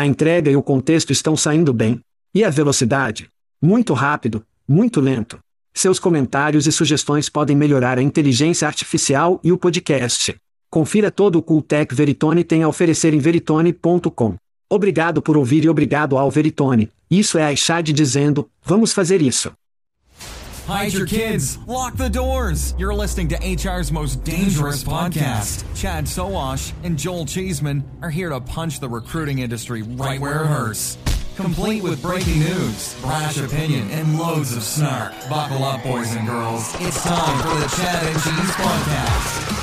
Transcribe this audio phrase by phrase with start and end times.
[0.00, 2.00] A entrega e o contexto estão saindo bem.
[2.34, 3.28] E a velocidade?
[3.60, 5.38] Muito rápido, muito lento.
[5.74, 10.34] Seus comentários e sugestões podem melhorar a inteligência artificial e o podcast.
[10.70, 14.36] Confira todo o Cooltech Veritone tem a oferecer em veritone.com.
[14.70, 16.88] Obrigado por ouvir e obrigado ao Veritone.
[17.10, 19.52] Isso é a Ishad dizendo, vamos fazer isso.
[20.70, 21.58] Hide your kids.
[21.66, 22.76] Lock the doors.
[22.78, 25.64] You're listening to HR's most dangerous podcast.
[25.74, 30.46] Chad Sowash and Joel Cheeseman are here to punch the recruiting industry right where it
[30.46, 30.96] hurts.
[31.34, 35.12] Complete with breaking news, brash opinion, and loads of snark.
[35.28, 36.72] Buckle up, boys and girls.
[36.78, 39.56] It's time for the Chad and Cheese Podcast.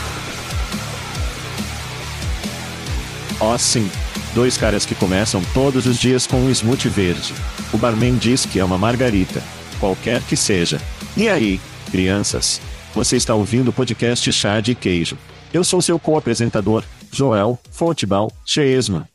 [3.40, 3.90] Oh, sim.
[4.36, 7.34] Dois caras que começam todos os dias com um smoothie verde.
[7.72, 9.42] O barman diz que é uma margarita.
[9.80, 10.82] Qualquer que seja.
[11.16, 11.60] E aí,
[11.92, 12.60] crianças?
[12.96, 15.18] Você está ouvindo o podcast Chá de Queijo.
[15.54, 19.06] Eu sou seu co-apresentador, Joel Futebol Cheesman.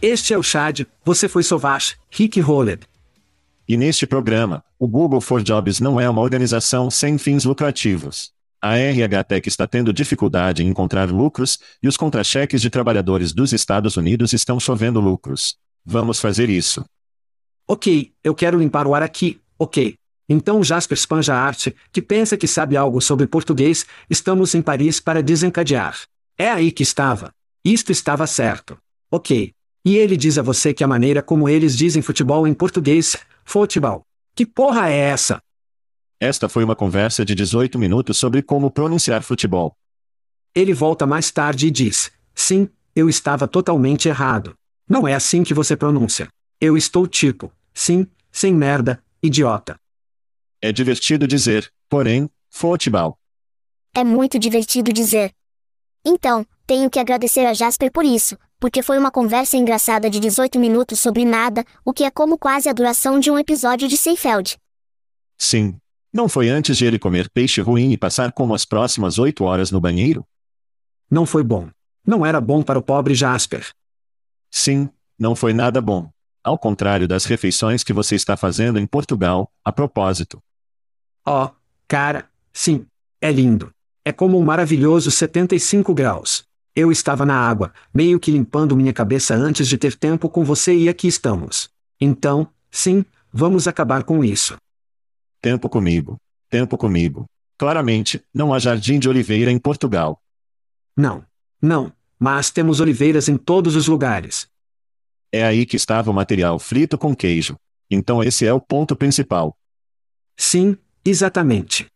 [0.00, 2.82] Este é o Chad, você foi Sovash, Rick Rolled.
[3.68, 8.32] E neste programa, o Google for Jobs não é uma organização sem fins lucrativos.
[8.60, 13.52] A RH Tech está tendo dificuldade em encontrar lucros, e os contra-cheques de trabalhadores dos
[13.52, 15.56] Estados Unidos estão chovendo lucros.
[15.84, 16.84] Vamos fazer isso.
[17.68, 19.94] Ok, eu quero limpar o ar aqui, ok.
[20.28, 25.22] Então Jasper Spanja Arte, que pensa que sabe algo sobre português, estamos em Paris para
[25.22, 26.00] desencadear.
[26.38, 27.32] É aí que estava.
[27.64, 28.78] Isto estava certo.
[29.10, 29.52] Ok.
[29.84, 34.02] E ele diz a você que a maneira como eles dizem futebol em português, futebol.
[34.34, 35.40] Que porra é essa?
[36.20, 39.74] Esta foi uma conversa de 18 minutos sobre como pronunciar futebol.
[40.54, 44.54] Ele volta mais tarde e diz: Sim, eu estava totalmente errado.
[44.88, 46.28] Não é assim que você pronuncia.
[46.60, 49.78] Eu estou tipo, sim, sem merda, idiota.
[50.60, 53.18] É divertido dizer, porém, futebol.
[53.94, 55.32] É muito divertido dizer.
[56.04, 60.58] Então, tenho que agradecer a Jasper por isso, porque foi uma conversa engraçada de 18
[60.58, 64.56] minutos sobre nada, o que é como quase a duração de um episódio de Seinfeld.
[65.38, 65.76] Sim,
[66.12, 69.70] não foi antes de ele comer peixe ruim e passar como as próximas oito horas
[69.70, 70.26] no banheiro?
[71.10, 71.70] Não foi bom.
[72.06, 73.70] Não era bom para o pobre Jasper.
[74.50, 76.10] Sim, não foi nada bom.
[76.44, 80.42] Ao contrário das refeições que você está fazendo em Portugal, a propósito.
[81.24, 81.48] Oh,
[81.86, 82.84] cara, sim.
[83.20, 83.70] É lindo.
[84.04, 86.42] É como um maravilhoso 75 graus.
[86.74, 90.74] Eu estava na água, meio que limpando minha cabeça antes de ter tempo com você
[90.74, 91.70] e aqui estamos.
[92.00, 94.56] Então, sim, vamos acabar com isso.
[95.40, 96.16] Tempo comigo.
[96.50, 97.26] Tempo comigo.
[97.56, 100.20] Claramente, não há jardim de oliveira em Portugal.
[100.96, 101.24] Não.
[101.60, 101.92] Não.
[102.18, 104.48] Mas temos oliveiras em todos os lugares.
[105.32, 107.56] É aí que estava o material frito com queijo.
[107.90, 109.56] Então esse é o ponto principal.
[110.36, 111.86] Sim, exatamente.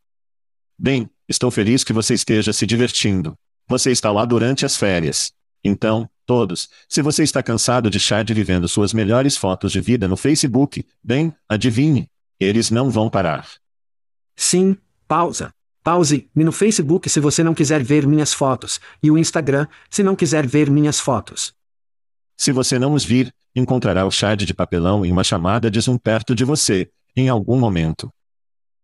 [0.79, 3.35] Bem, estou feliz que você esteja se divertindo.
[3.69, 5.33] Você está lá durante as férias.
[5.63, 10.17] Então, todos, se você está cansado de Chad vivendo suas melhores fotos de vida no
[10.17, 12.09] Facebook, bem, adivinhe,
[12.39, 13.49] eles não vão parar.
[14.37, 14.77] Sim,
[15.09, 15.53] pausa.
[15.83, 20.17] Pause-me no Facebook se você não quiser ver minhas fotos, e o Instagram, se não
[20.17, 21.55] quiser ver minhas fotos.
[22.37, 25.97] Se você não os vir, encontrará o Chad de papelão em uma chamada de Zoom
[25.97, 28.11] perto de você, em algum momento.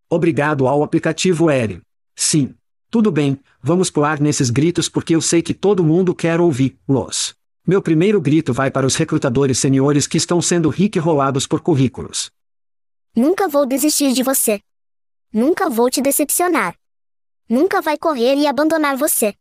[0.08, 1.80] Obrigado ao aplicativo Eren.
[2.16, 2.54] Sim.
[2.90, 7.34] Tudo bem, vamos pular nesses gritos porque eu sei que todo mundo quer ouvir-los.
[7.66, 12.30] Meu primeiro grito vai para os recrutadores seniores que estão sendo rique rolados por currículos.
[13.16, 14.60] Nunca vou desistir de você.
[15.32, 16.74] Nunca vou te decepcionar.
[17.48, 19.34] Nunca vai correr e abandonar você.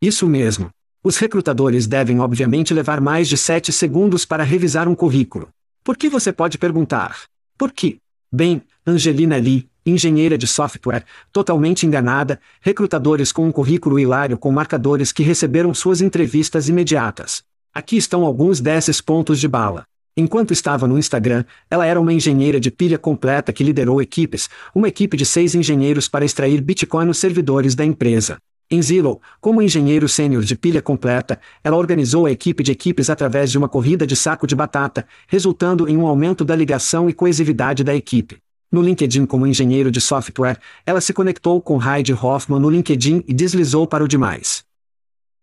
[0.00, 0.70] Isso mesmo.
[1.02, 5.48] Os recrutadores devem obviamente levar mais de 7 segundos para revisar um currículo.
[5.84, 7.16] Por que você pode perguntar?
[7.56, 7.98] Por quê?
[8.32, 15.12] Bem, Angelina Lee, engenheira de software, totalmente enganada, recrutadores com um currículo hilário com marcadores
[15.12, 17.44] que receberam suas entrevistas imediatas.
[17.72, 19.84] Aqui estão alguns desses pontos de bala.
[20.16, 24.88] Enquanto estava no Instagram, ela era uma engenheira de pilha completa que liderou equipes, uma
[24.88, 28.36] equipe de seis engenheiros para extrair Bitcoin nos servidores da empresa.
[28.70, 33.50] Em Zillow, como engenheiro sênior de pilha completa, ela organizou a equipe de equipes através
[33.50, 37.82] de uma corrida de saco de batata, resultando em um aumento da ligação e coesividade
[37.82, 38.36] da equipe.
[38.70, 43.32] No LinkedIn como engenheiro de software, ela se conectou com Heidi Hoffman no LinkedIn e
[43.32, 44.62] deslizou para o demais.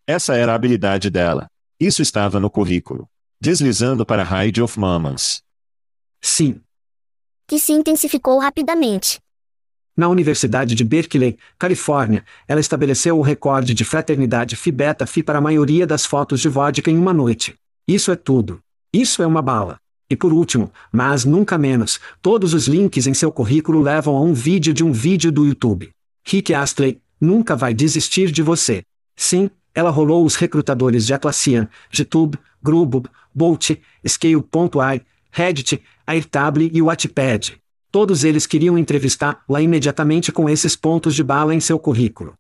[0.06, 1.48] Essa era a habilidade dela.
[1.80, 3.10] Isso estava no currículo.
[3.42, 5.42] Deslizando para Heidi of Mammons.
[6.22, 6.62] Sim.
[7.48, 9.20] Que se intensificou rapidamente.
[9.98, 15.38] Na Universidade de Berkeley, Califórnia, ela estabeleceu o recorde de fraternidade Phi Beta Phi para
[15.38, 17.56] a maioria das fotos de vodka em uma noite.
[17.88, 18.60] Isso é tudo.
[18.92, 19.78] Isso é uma bala.
[20.10, 24.34] E por último, mas nunca menos, todos os links em seu currículo levam a um
[24.34, 25.90] vídeo de um vídeo do YouTube.
[26.28, 28.84] Rick Astley nunca vai desistir de você.
[29.16, 33.72] Sim, ela rolou os recrutadores de Atlassian, GitHub, Grubhub, Bolt,
[34.06, 35.02] Scale.ai,
[35.32, 37.58] Reddit, Airtable e Wattpad.
[37.96, 42.38] Todos eles queriam entrevistá-la imediatamente com esses pontos de bala em seu currículo.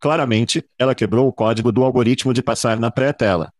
[0.00, 3.52] Claramente, ela quebrou o código do algoritmo de passar na pré-tela.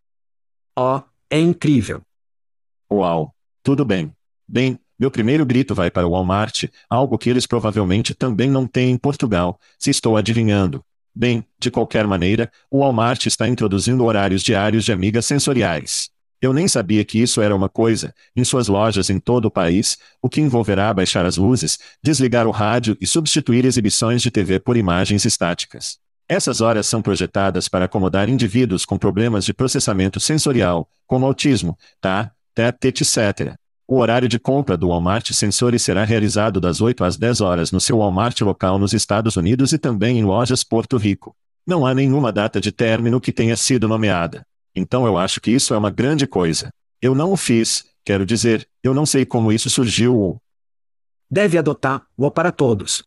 [0.75, 2.01] Oh, é incrível.
[2.91, 3.35] Uau!
[3.63, 4.11] Tudo bem.
[4.49, 8.91] Bem, meu primeiro grito vai para o Walmart, algo que eles provavelmente também não têm
[8.93, 10.83] em Portugal, se estou adivinhando.
[11.15, 16.09] Bem, de qualquer maneira, o Walmart está introduzindo horários diários de amigas sensoriais.
[16.41, 19.99] Eu nem sabia que isso era uma coisa, em suas lojas em todo o país,
[20.23, 24.77] o que envolverá baixar as luzes, desligar o rádio e substituir exibições de TV por
[24.77, 25.99] imagens estáticas.
[26.27, 32.33] Essas horas são projetadas para acomodar indivíduos com problemas de processamento sensorial, como autismo, tá,
[32.55, 33.55] TET, etc.
[33.87, 37.81] O horário de compra do Walmart Sensores será realizado das 8 às 10 horas no
[37.81, 41.35] seu Walmart local nos Estados Unidos e também em lojas Porto Rico.
[41.67, 44.47] Não há nenhuma data de término que tenha sido nomeada.
[44.75, 46.71] Então eu acho que isso é uma grande coisa.
[47.01, 50.43] Eu não o fiz, quero dizer, eu não sei como isso surgiu ou.
[51.31, 53.03] Deve adotar o para todos.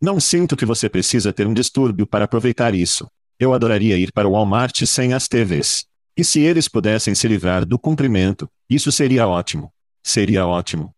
[0.00, 3.06] Não sinto que você precisa ter um distúrbio para aproveitar isso.
[3.38, 5.86] Eu adoraria ir para o Walmart sem as TVs.
[6.16, 9.72] E se eles pudessem se livrar do cumprimento, isso seria ótimo.
[10.02, 10.94] Seria ótimo.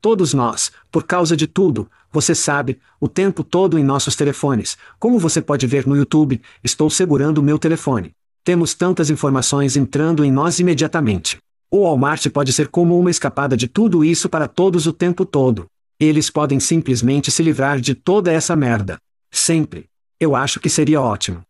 [0.00, 4.76] Todos nós, por causa de tudo, você sabe, o tempo todo em nossos telefones.
[4.98, 8.14] Como você pode ver no YouTube, estou segurando o meu telefone.
[8.42, 11.38] Temos tantas informações entrando em nós imediatamente.
[11.70, 15.66] O Walmart pode ser como uma escapada de tudo isso para todos o tempo todo.
[15.98, 18.98] Eles podem simplesmente se livrar de toda essa merda.
[19.30, 19.86] Sempre.
[20.18, 21.42] Eu acho que seria ótimo.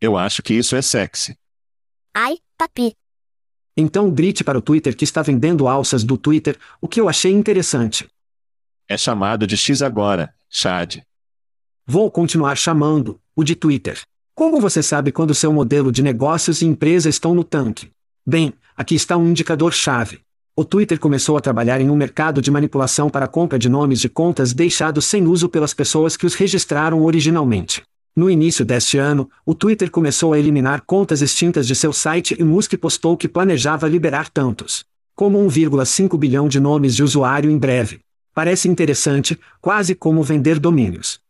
[0.00, 1.36] Eu acho que isso é sexy.
[2.14, 2.94] Ai, papi.
[3.76, 7.32] Então grite para o Twitter que está vendendo alças do Twitter, o que eu achei
[7.32, 8.08] interessante.
[8.86, 10.98] É chamado de X agora, Chad.
[11.86, 14.02] Vou continuar chamando o de Twitter.
[14.34, 17.90] Como você sabe quando seu modelo de negócios e empresa estão no tanque?
[18.26, 20.20] Bem, aqui está um indicador-chave.
[20.56, 24.08] O Twitter começou a trabalhar em um mercado de manipulação para compra de nomes de
[24.08, 27.82] contas deixados sem uso pelas pessoas que os registraram originalmente.
[28.16, 32.44] No início deste ano, o Twitter começou a eliminar contas extintas de seu site e
[32.44, 34.84] Musk postou que planejava liberar tantos
[35.14, 38.00] como 1,5 bilhão de nomes de usuário em breve.
[38.34, 41.20] Parece interessante, quase como vender domínios.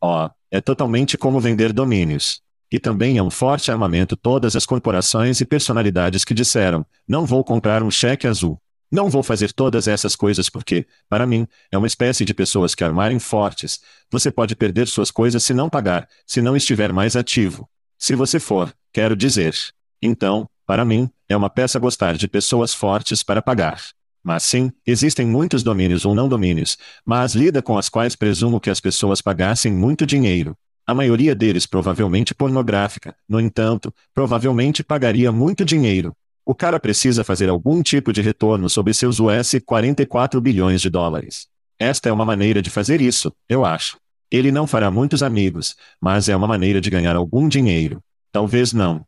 [0.00, 2.40] Ó, oh, é totalmente como vender domínios.
[2.70, 7.42] E também é um forte armamento todas as corporações e personalidades que disseram: não vou
[7.42, 8.56] comprar um cheque azul.
[8.88, 12.84] Não vou fazer todas essas coisas porque, para mim, é uma espécie de pessoas que
[12.84, 13.80] armarem fortes.
[14.12, 17.68] Você pode perder suas coisas se não pagar, se não estiver mais ativo.
[17.98, 19.56] Se você for, quero dizer.
[20.00, 23.82] Então, para mim, é uma peça gostar de pessoas fortes para pagar.
[24.24, 28.70] Mas sim, existem muitos domínios ou não domínios, mas lida com as quais presumo que
[28.70, 30.56] as pessoas pagassem muito dinheiro.
[30.86, 36.16] A maioria deles provavelmente pornográfica, no entanto, provavelmente pagaria muito dinheiro.
[36.44, 41.46] O cara precisa fazer algum tipo de retorno sobre seus US 44 bilhões de dólares.
[41.78, 43.98] Esta é uma maneira de fazer isso, eu acho.
[44.30, 48.02] Ele não fará muitos amigos, mas é uma maneira de ganhar algum dinheiro.
[48.32, 49.06] Talvez não.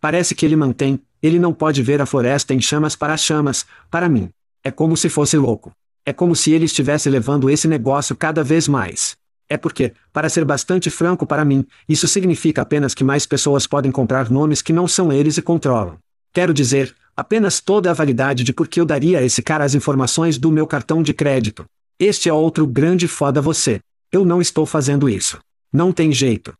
[0.00, 3.64] Parece que ele mantém, ele não pode ver a floresta em chamas para as chamas,
[3.90, 4.28] para mim.
[4.64, 5.72] É como se fosse louco.
[6.04, 9.16] É como se ele estivesse levando esse negócio cada vez mais.
[9.48, 13.92] É porque, para ser bastante franco para mim, isso significa apenas que mais pessoas podem
[13.92, 15.98] comprar nomes que não são eles e controlam.
[16.32, 19.74] Quero dizer, apenas toda a validade de por que eu daria a esse cara as
[19.74, 21.64] informações do meu cartão de crédito.
[21.98, 23.80] Este é outro grande foda você.
[24.10, 25.38] Eu não estou fazendo isso.
[25.72, 26.52] Não tem jeito.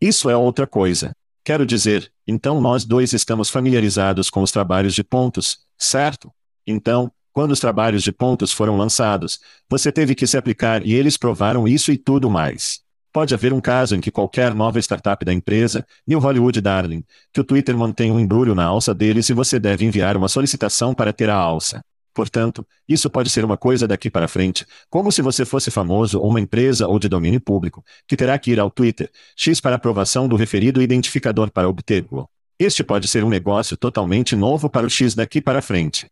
[0.00, 1.12] Isso é outra coisa.
[1.44, 6.32] Quero dizer, então nós dois estamos familiarizados com os trabalhos de pontos, certo?
[6.64, 11.16] Então, quando os trabalhos de pontos foram lançados, você teve que se aplicar e eles
[11.16, 12.80] provaram isso e tudo mais.
[13.12, 17.40] Pode haver um caso em que qualquer nova startup da empresa, New Hollywood Darling, que
[17.40, 21.12] o Twitter mantém um embrulho na alça deles e você deve enviar uma solicitação para
[21.12, 21.84] ter a alça.
[22.14, 26.28] Portanto, isso pode ser uma coisa daqui para frente, como se você fosse famoso ou
[26.28, 30.28] uma empresa ou de domínio público, que terá que ir ao Twitter, X para aprovação
[30.28, 32.28] do referido identificador para obtê-lo.
[32.58, 36.06] Este pode ser um negócio totalmente novo para o X daqui para frente.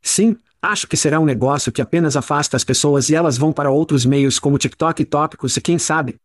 [0.00, 3.70] Sim, acho que será um negócio que apenas afasta as pessoas e elas vão para
[3.70, 6.16] outros meios como TikTok e tópicos e quem sabe.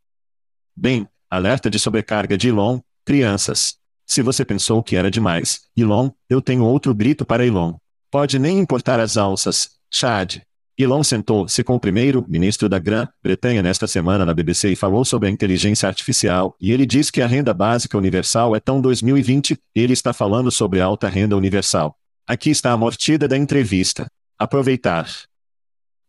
[0.76, 3.78] Bem, alerta de sobrecarga de Elon, crianças.
[4.06, 7.76] Se você pensou que era demais, Elon, eu tenho outro grito para Elon.
[8.12, 10.42] Pode nem importar as alças, Chad.
[10.78, 15.32] Elon sentou-se com o primeiro-ministro da Grã-Bretanha nesta semana na BBC e falou sobre a
[15.32, 20.12] inteligência artificial, e ele diz que a renda básica universal é tão 2020, ele está
[20.12, 21.96] falando sobre alta renda universal.
[22.28, 24.08] Aqui está a mortida da entrevista.
[24.38, 25.08] Aproveitar.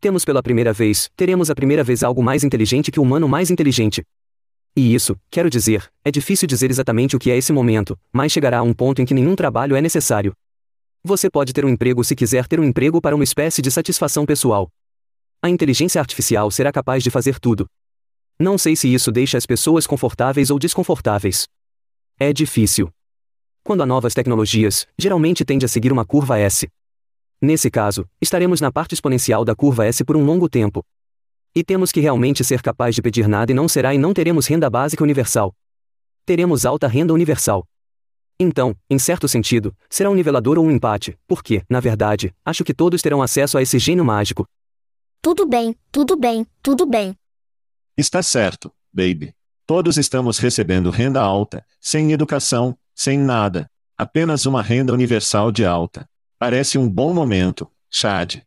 [0.00, 3.48] Temos pela primeira vez, teremos a primeira vez algo mais inteligente que o humano mais
[3.48, 4.02] inteligente.
[4.74, 8.58] E isso, quero dizer, é difícil dizer exatamente o que é esse momento, mas chegará
[8.58, 10.32] a um ponto em que nenhum trabalho é necessário.
[11.04, 14.24] Você pode ter um emprego se quiser ter um emprego para uma espécie de satisfação
[14.24, 14.70] pessoal.
[15.42, 17.66] A inteligência artificial será capaz de fazer tudo.
[18.38, 21.48] Não sei se isso deixa as pessoas confortáveis ou desconfortáveis.
[22.20, 22.88] É difícil.
[23.64, 26.68] Quando há novas tecnologias, geralmente tende a seguir uma curva S.
[27.40, 30.84] Nesse caso, estaremos na parte exponencial da curva S por um longo tempo.
[31.52, 34.46] E temos que realmente ser capaz de pedir nada e não será e não teremos
[34.46, 35.52] renda básica universal.
[36.24, 37.66] Teremos alta renda universal.
[38.42, 42.74] Então, em certo sentido, será um nivelador ou um empate, porque, na verdade, acho que
[42.74, 44.46] todos terão acesso a esse gênio mágico.
[45.22, 47.16] Tudo bem, tudo bem, tudo bem.
[47.96, 49.32] Está certo, baby.
[49.64, 53.70] Todos estamos recebendo renda alta, sem educação, sem nada.
[53.96, 56.08] Apenas uma renda universal de alta.
[56.36, 58.42] Parece um bom momento, Chad.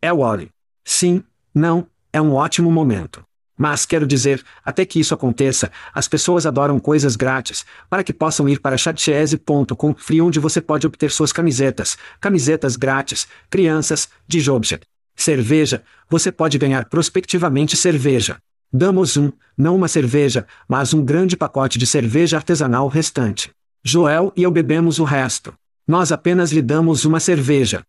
[0.00, 0.50] É Wally.
[0.82, 1.22] Sim,
[1.54, 3.22] não, é um ótimo momento.
[3.60, 8.48] Mas quero dizer, até que isso aconteça, as pessoas adoram coisas grátis, para que possam
[8.48, 14.80] ir para chatchese.com free onde você pode obter suas camisetas, camisetas grátis, crianças, de Jobjet.
[15.14, 18.38] Cerveja, você pode ganhar prospectivamente cerveja.
[18.72, 23.50] Damos um, não uma cerveja, mas um grande pacote de cerveja artesanal restante.
[23.84, 25.52] Joel e eu bebemos o resto.
[25.86, 27.82] Nós apenas lhe damos uma cerveja.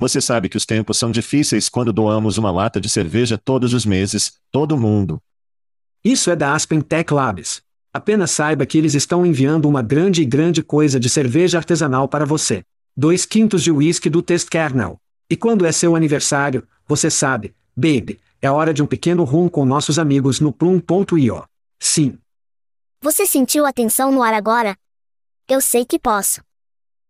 [0.00, 3.84] Você sabe que os tempos são difíceis quando doamos uma lata de cerveja todos os
[3.84, 5.20] meses, todo mundo.
[6.02, 7.60] Isso é da Aspen Tech Labs.
[7.92, 12.24] Apenas saiba que eles estão enviando uma grande e grande coisa de cerveja artesanal para
[12.24, 12.64] você.
[12.96, 14.98] Dois quintos de whisky do Test Kernel.
[15.28, 19.66] E quando é seu aniversário, você sabe, baby, é hora de um pequeno rum com
[19.66, 21.44] nossos amigos no Plum.io.
[21.78, 22.18] Sim.
[23.02, 24.74] Você sentiu a tensão no ar agora?
[25.46, 26.40] Eu sei que posso.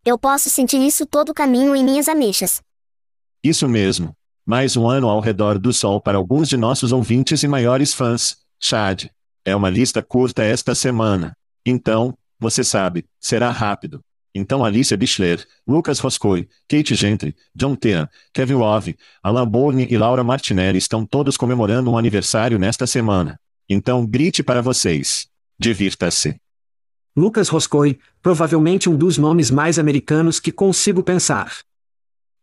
[0.05, 2.61] Eu posso sentir isso todo o caminho em minhas ameixas.
[3.43, 4.15] Isso mesmo.
[4.45, 8.37] Mais um ano ao redor do Sol para alguns de nossos ouvintes e maiores fãs,
[8.59, 9.07] Chad.
[9.45, 11.35] É uma lista curta esta semana.
[11.65, 14.03] Então, você sabe, será rápido.
[14.35, 20.23] Então Alicia Bichler, Lucas Roscoe, Kate Gentry, John Tean, Kevin Love, Alan Bourne e Laura
[20.23, 23.41] Martinelli estão todos comemorando um aniversário nesta semana.
[23.69, 25.29] Então grite para vocês.
[25.59, 26.41] Divirta-se.
[27.17, 31.53] Lucas Roscoe, provavelmente um dos nomes mais americanos que consigo pensar.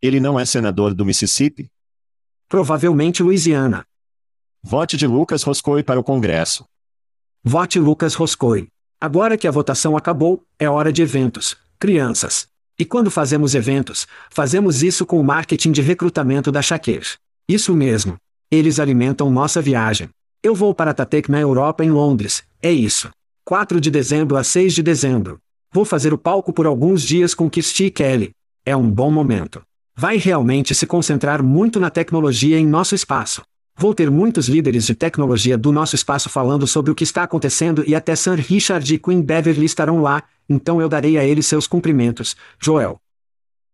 [0.02, 1.70] Ele não é senador do Mississippi?
[2.48, 3.86] Provavelmente Louisiana.
[4.62, 6.66] Vote de Lucas Roscoe para o Congresso.
[7.44, 8.68] Vote Lucas Roscoe.
[9.00, 12.48] Agora que a votação acabou, é hora de eventos, crianças.
[12.78, 17.18] E quando fazemos eventos, fazemos isso com o marketing de recrutamento da Shaker.
[17.48, 18.18] Isso mesmo.
[18.52, 20.10] Eles alimentam nossa viagem.
[20.44, 23.10] Eu vou para Tatec na Europa em Londres, é isso.
[23.46, 25.40] 4 de dezembro a 6 de dezembro.
[25.74, 28.32] Vou fazer o palco por alguns dias com Kirsty Kelly.
[28.66, 29.62] É um bom momento.
[30.00, 33.42] Vai realmente se concentrar muito na tecnologia em nosso espaço.
[33.76, 37.84] Vou ter muitos líderes de tecnologia do nosso espaço falando sobre o que está acontecendo
[37.88, 41.66] e até Sir Richard e Queen Beverly estarão lá, então eu darei a eles seus
[41.66, 43.02] cumprimentos, Joel.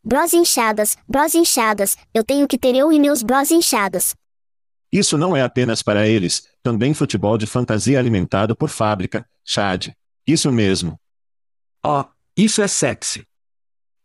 [0.02, 4.16] Bros inchadas, bros inchadas, eu tenho que ter eu e meus bros inchadas.
[4.94, 9.90] Isso não é apenas para eles, também futebol de fantasia alimentado por fábrica, Chad.
[10.26, 10.98] Isso mesmo.
[11.86, 12.06] Oh,
[12.38, 13.26] isso é sexy.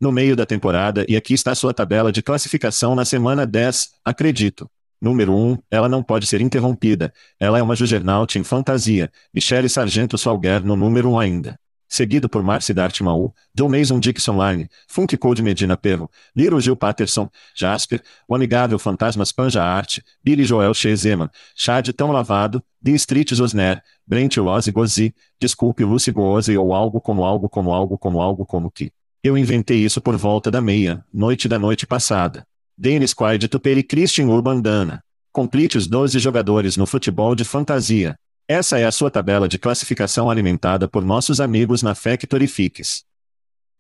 [0.00, 4.71] No meio da temporada e aqui está sua tabela de classificação na semana 10, acredito.
[5.00, 7.12] Número 1, ela não pode ser interrompida.
[7.38, 9.11] Ela é uma juggernaut em fantasia.
[9.35, 11.59] Michelle Sargento Salguer no número 1 ainda.
[11.88, 17.31] seguido por Marcy Dartmouth, John Mason Dixon Line, Funk Code Medina Perro, Little Gil Patterson,
[17.57, 23.83] Jasper, O Amigável Fantasmas Panja Art, Billy Joel Shezeman, Chad Tão Lavado, The Street Osner,
[24.07, 28.71] Brent Rose Gozi, Desculpe Lucy Goze ou algo como algo como algo como algo como
[28.71, 28.93] que.
[29.23, 32.45] Eu inventei isso por volta da meia, noite da noite passada.
[32.77, 35.01] Dennis Quaid Tuperi Christian Urban Dana.
[35.33, 38.15] Complete os 12 jogadores no futebol de fantasia.
[38.47, 43.03] Essa é a sua tabela de classificação alimentada por nossos amigos na Factory Fix.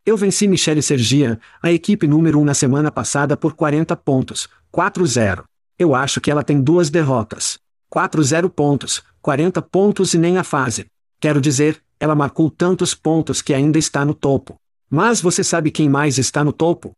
[0.04, 5.44] Eu venci Michele Sergia, a equipe número 1 na semana passada por 40 pontos, 4-0.
[5.78, 7.60] Eu acho que ela tem duas derrotas.
[7.94, 10.86] 4-0 pontos, 40 pontos e nem a fase.
[11.20, 14.56] Quero dizer, ela marcou tantos pontos que ainda está no topo.
[14.90, 16.92] Mas você sabe quem mais está no topo?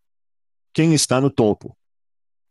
[0.73, 1.77] Quem está no topo?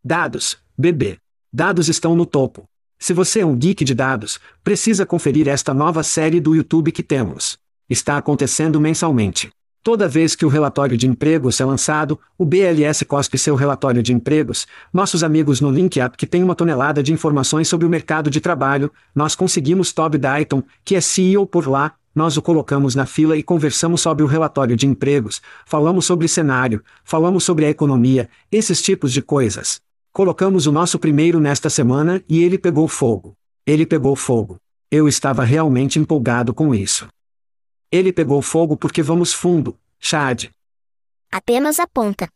[0.04, 1.18] Dados, bebê.
[1.52, 2.66] Dados estão no topo.
[2.98, 7.02] Se você é um geek de dados, precisa conferir esta nova série do YouTube que
[7.02, 7.58] temos.
[7.90, 9.50] Está acontecendo mensalmente.
[9.82, 14.12] Toda vez que o relatório de empregos é lançado, o BLS cospe seu relatório de
[14.14, 14.68] empregos.
[14.92, 18.92] Nossos amigos no LinkedIn que têm uma tonelada de informações sobre o mercado de trabalho,
[19.16, 23.44] nós conseguimos Toby Dayton, que é CEO por lá, nós o colocamos na fila e
[23.44, 29.12] conversamos sobre o relatório de empregos, falamos sobre cenário, falamos sobre a economia, esses tipos
[29.14, 29.80] de coisas.
[30.12, 33.36] Colocamos o nosso primeiro nesta semana e ele pegou fogo.
[33.66, 34.58] Ele pegou fogo.
[34.90, 37.08] Eu estava realmente empolgado com isso.
[37.92, 40.46] Ele pegou fogo porque vamos fundo, Chad.
[41.32, 42.28] Apenas aponta.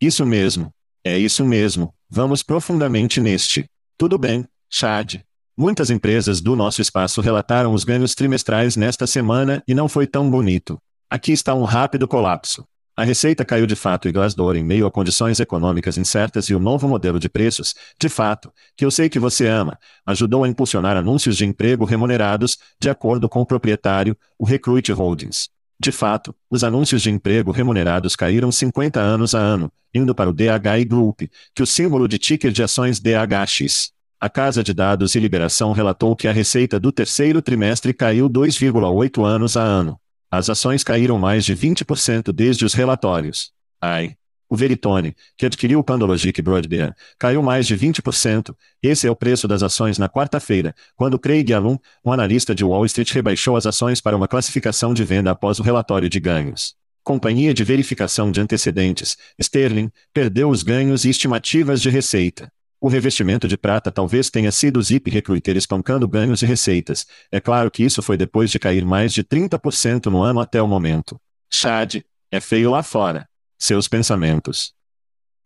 [0.00, 0.70] Isso mesmo.
[1.04, 1.94] É isso mesmo.
[2.10, 3.68] Vamos profundamente neste.
[3.96, 5.20] Tudo bem, Chad.
[5.60, 10.30] Muitas empresas do nosso espaço relataram os ganhos trimestrais nesta semana e não foi tão
[10.30, 10.80] bonito.
[11.10, 12.64] Aqui está um rápido colapso.
[12.96, 16.60] A receita caiu de fato e Glassdoor em meio a condições econômicas incertas e o
[16.60, 20.96] novo modelo de preços, de fato, que eu sei que você ama, ajudou a impulsionar
[20.96, 25.48] anúncios de emprego remunerados, de acordo com o proprietário, o Recruit Holdings.
[25.80, 30.32] De fato, os anúncios de emprego remunerados caíram 50 anos a ano, indo para o
[30.32, 31.22] DHI Group,
[31.52, 33.97] que o símbolo de ticker de ações DHX.
[34.20, 39.24] A Casa de Dados e Liberação relatou que a receita do terceiro trimestre caiu 2,8
[39.24, 39.96] anos a ano.
[40.28, 43.52] As ações caíram mais de 20% desde os relatórios.
[43.80, 44.16] Ai.
[44.50, 48.56] O Veritone, que adquiriu o Pandologic Broadband, caiu mais de 20%.
[48.82, 52.86] Esse é o preço das ações na quarta-feira, quando Craig Alum, um analista de Wall
[52.86, 56.74] Street, rebaixou as ações para uma classificação de venda após o relatório de ganhos.
[57.04, 62.50] Companhia de verificação de antecedentes, Sterling, perdeu os ganhos e estimativas de receita.
[62.80, 67.06] O revestimento de prata talvez tenha sido Zip Recruiter espancando ganhos e receitas.
[67.30, 70.68] É claro que isso foi depois de cair mais de 30% no ano até o
[70.68, 71.20] momento.
[71.50, 71.96] Chad,
[72.30, 73.28] é feio lá fora.
[73.58, 74.72] Seus pensamentos.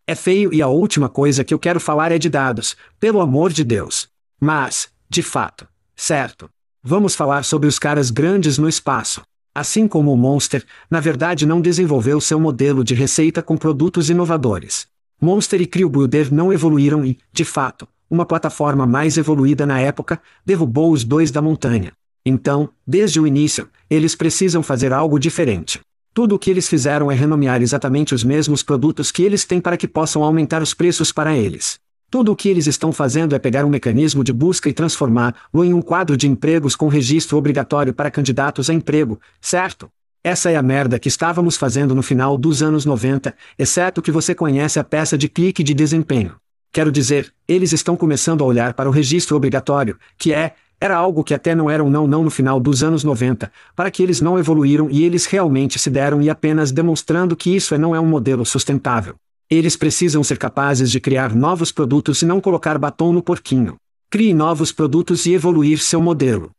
[0.07, 3.51] É feio e a última coisa que eu quero falar é de dados, pelo amor
[3.51, 4.09] de Deus.
[4.39, 5.67] Mas, de fato,
[5.97, 6.51] certo.
[6.83, 9.23] Vamos falar sobre os caras grandes no espaço.
[9.55, 14.92] Assim como o Monster, na verdade não desenvolveu seu modelo de receita com produtos inovadores.
[15.25, 20.91] Monster e CrewBuilder não evoluíram e, de fato, uma plataforma mais evoluída na época, derrubou
[20.91, 21.93] os dois da montanha.
[22.27, 25.79] Então, desde o início, eles precisam fazer algo diferente.
[26.13, 29.77] Tudo o que eles fizeram é renomear exatamente os mesmos produtos que eles têm para
[29.77, 31.79] que possam aumentar os preços para eles.
[32.11, 35.73] Tudo o que eles estão fazendo é pegar um mecanismo de busca e transformá-lo em
[35.73, 39.89] um quadro de empregos com registro obrigatório para candidatos a emprego, certo?
[40.25, 44.37] Essa é a merda que estávamos fazendo no final dos anos 90, exceto que você
[44.37, 46.37] conhece a peça de clique de desempenho.
[46.71, 51.25] Quero dizer, eles estão começando a olhar para o registro obrigatório, que é, era algo
[51.25, 54.21] que até não era um não não no final dos anos 90, para que eles
[54.21, 57.99] não evoluíram e eles realmente se deram e apenas demonstrando que isso é não é
[57.99, 59.17] um modelo sustentável.
[59.51, 63.75] Eles precisam ser capazes de criar novos produtos e não colocar batom no porquinho.
[64.09, 66.53] Crie novos produtos e evoluir seu modelo.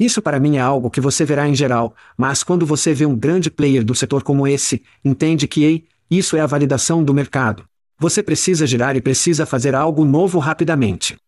[0.00, 3.14] Isso para mim é algo que você verá em geral, mas quando você vê um
[3.14, 7.66] grande player do setor como esse, entende que, ei, isso é a validação do mercado.
[7.98, 11.18] Você precisa girar e precisa fazer algo novo rapidamente.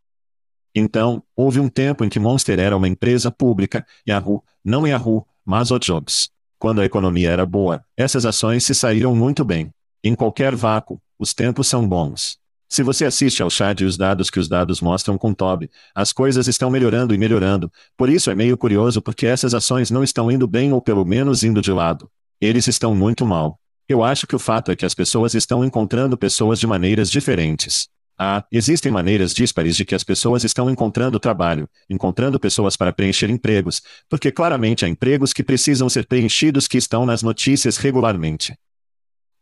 [0.74, 5.70] Então, houve um tempo em que Monster era uma empresa pública, Yahoo, não Yahoo, mas
[5.70, 6.30] o Jobs.
[6.58, 9.70] Quando a economia era boa, essas ações se saíram muito bem.
[10.02, 12.38] Em qualquer vácuo, os tempos são bons.
[12.72, 16.10] Se você assiste ao chat e os dados que os dados mostram com Toby, as
[16.10, 20.30] coisas estão melhorando e melhorando, por isso é meio curioso porque essas ações não estão
[20.32, 22.10] indo bem ou pelo menos indo de lado.
[22.40, 23.60] Eles estão muito mal.
[23.86, 27.88] Eu acho que o fato é que as pessoas estão encontrando pessoas de maneiras diferentes.
[28.18, 33.28] Ah, existem maneiras díspares de que as pessoas estão encontrando trabalho, encontrando pessoas para preencher
[33.28, 38.54] empregos, porque claramente há empregos que precisam ser preenchidos que estão nas notícias regularmente.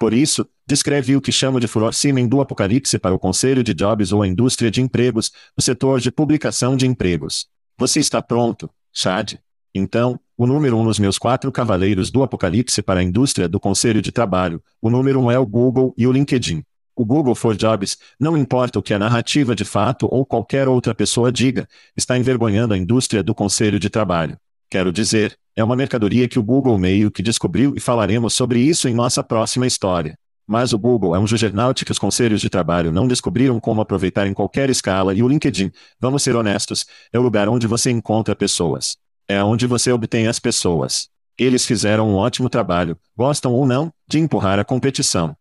[0.00, 3.74] Por isso, descreve o que chamo de furor simen do apocalipse para o conselho de
[3.74, 7.46] jobs ou a indústria de empregos, o setor de publicação de empregos.
[7.76, 9.34] Você está pronto, Chad?
[9.74, 14.00] Então, O número um nos meus quatro cavaleiros do apocalipse para a indústria do conselho
[14.00, 16.64] de trabalho, o número um é o Google e o LinkedIn.
[16.96, 20.94] O Google for Jobs, não importa o que a narrativa de fato ou qualquer outra
[20.94, 24.38] pessoa diga, está envergonhando a indústria do conselho de trabalho.
[24.70, 28.88] Quero dizer, é uma mercadoria que o Google meio que descobriu e falaremos sobre isso
[28.88, 30.16] em nossa próxima história.
[30.46, 34.26] Mas o Google é um juggernaut que os conselhos de trabalho não descobriram como aproveitar
[34.26, 38.34] em qualquer escala e o LinkedIn, vamos ser honestos, é o lugar onde você encontra
[38.34, 38.96] pessoas.
[39.28, 41.08] É onde você obtém as pessoas.
[41.38, 45.36] Eles fizeram um ótimo trabalho, gostam ou não, de empurrar a competição.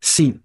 [0.00, 0.38] Sim.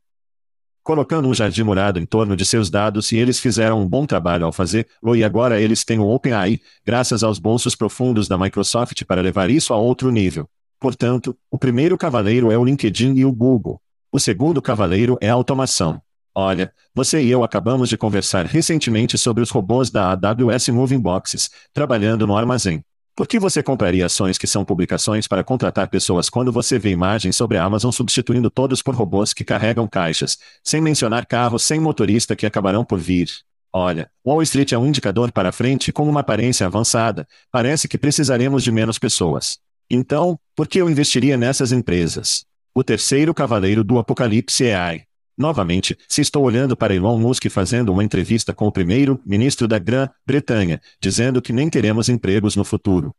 [0.84, 4.46] Colocando um jardim morado em torno de seus dados e eles fizeram um bom trabalho
[4.46, 9.22] ao fazer, e agora eles têm o OpenAI, graças aos bolsos profundos da Microsoft para
[9.22, 10.50] levar isso a outro nível.
[10.80, 13.80] Portanto, o primeiro cavaleiro é o LinkedIn e o Google.
[14.12, 16.02] O segundo cavaleiro é a automação.
[16.34, 21.52] Olha, você e eu acabamos de conversar recentemente sobre os robôs da AWS Moving Boxes,
[21.72, 22.84] trabalhando no armazém.
[23.16, 27.36] Por que você compraria ações que são publicações para contratar pessoas quando você vê imagens
[27.36, 32.36] sobre a Amazon substituindo todos por robôs que carregam caixas, sem mencionar carros sem motorista
[32.36, 33.30] que acabarão por vir?
[33.74, 38.64] Olha, Wall Street é um indicador para frente com uma aparência avançada, parece que precisaremos
[38.64, 39.60] de menos pessoas.
[39.90, 42.46] Então, por que eu investiria nessas empresas?
[42.74, 45.04] O terceiro cavaleiro do apocalipse é AI.
[45.38, 50.82] Novamente, se estou olhando para Elon Musk fazendo uma entrevista com o primeiro-ministro da Grã-Bretanha,
[51.00, 53.16] dizendo que nem teremos empregos no futuro.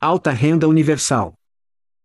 [0.00, 1.34] Alta renda universal.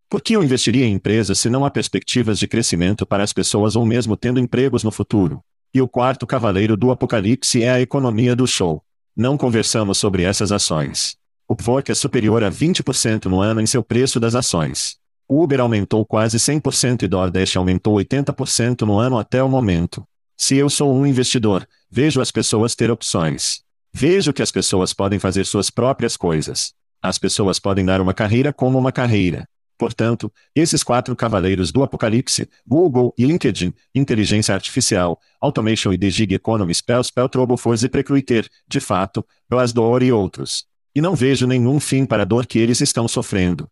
[0.10, 3.76] Por que eu investiria em empresas se não há perspectivas de crescimento para as pessoas
[3.76, 5.42] ou mesmo tendo empregos no futuro?
[5.74, 8.82] E o quarto cavaleiro do apocalipse é a economia do show.
[9.16, 11.18] Não conversamos sobre essas ações.
[11.48, 14.98] O PVOC é superior a 20% no ano em seu preço das ações.
[15.30, 20.08] Uber aumentou quase 100% e DoorDash aumentou 80% no ano até o momento.
[20.38, 23.62] Se eu sou um investidor, vejo as pessoas ter opções.
[23.94, 26.74] Vejo que as pessoas podem fazer suas próprias coisas.
[27.02, 29.48] As pessoas podem dar uma carreira como uma carreira.
[29.78, 36.34] Portanto, esses quatro cavaleiros do apocalipse, Google e LinkedIn, inteligência artificial, automation e the gig
[36.34, 40.66] economy spell spell trouble force e precruiter, de fato, Glassdoor e outros.
[40.96, 43.70] E não vejo nenhum fim para a dor que eles estão sofrendo.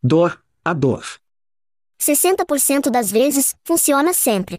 [0.00, 1.04] Dor, a dor.
[2.00, 4.58] 60% das vezes, funciona sempre.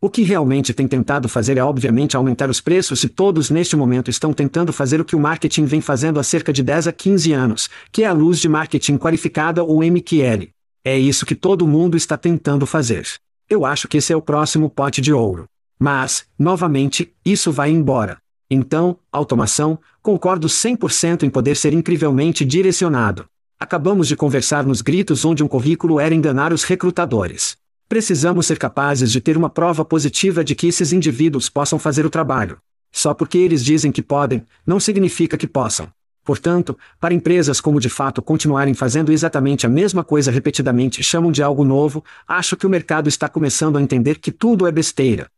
[0.00, 4.10] O que realmente tem tentado fazer é obviamente aumentar os preços e todos neste momento
[4.10, 7.32] estão tentando fazer o que o marketing vem fazendo há cerca de 10 a 15
[7.32, 10.50] anos, que é a luz de marketing qualificada ou MQL.
[10.84, 13.08] É isso que todo mundo está tentando fazer.
[13.48, 15.46] Eu acho que esse é o próximo pote de ouro.
[15.78, 18.18] Mas, novamente, isso vai embora.
[18.50, 23.24] Então, automação, concordo 100% em poder ser incrivelmente direcionado.
[23.58, 27.56] Acabamos de conversar nos gritos onde um currículo era enganar os recrutadores.
[27.88, 32.10] Precisamos ser capazes de ter uma prova positiva de que esses indivíduos possam fazer o
[32.10, 32.58] trabalho.
[32.90, 35.88] Só porque eles dizem que podem, não significa que possam.
[36.24, 41.30] Portanto, para empresas como de fato continuarem fazendo exatamente a mesma coisa repetidamente e chamam
[41.30, 45.28] de algo novo, acho que o mercado está começando a entender que tudo é besteira.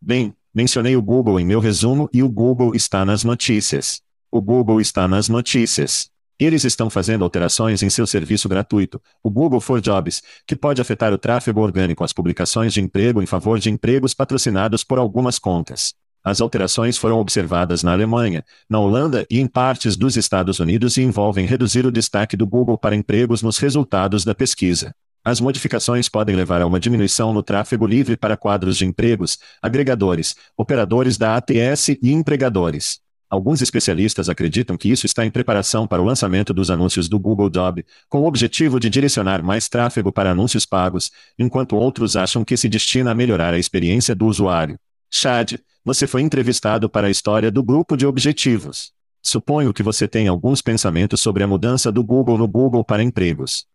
[0.00, 4.00] Bem, mencionei o Google em meu resumo e o Google está nas notícias.
[4.30, 6.10] O Google está nas notícias.
[6.38, 11.10] Eles estão fazendo alterações em seu serviço gratuito, o Google for Jobs, que pode afetar
[11.10, 15.94] o tráfego orgânico às publicações de emprego em favor de empregos patrocinados por algumas contas.
[16.22, 21.02] As alterações foram observadas na Alemanha, na Holanda e em partes dos Estados Unidos e
[21.02, 24.92] envolvem reduzir o destaque do Google para empregos nos resultados da pesquisa.
[25.24, 30.34] As modificações podem levar a uma diminuição no tráfego livre para quadros de empregos, agregadores,
[30.56, 33.05] operadores da ATS e empregadores.
[33.28, 37.50] Alguns especialistas acreditam que isso está em preparação para o lançamento dos anúncios do Google
[37.50, 42.56] Job, com o objetivo de direcionar mais tráfego para anúncios pagos, enquanto outros acham que
[42.56, 44.78] se destina a melhorar a experiência do usuário.
[45.10, 48.92] Chad, você foi entrevistado para a história do grupo de objetivos.
[49.20, 53.66] Suponho que você tem alguns pensamentos sobre a mudança do Google no Google para empregos.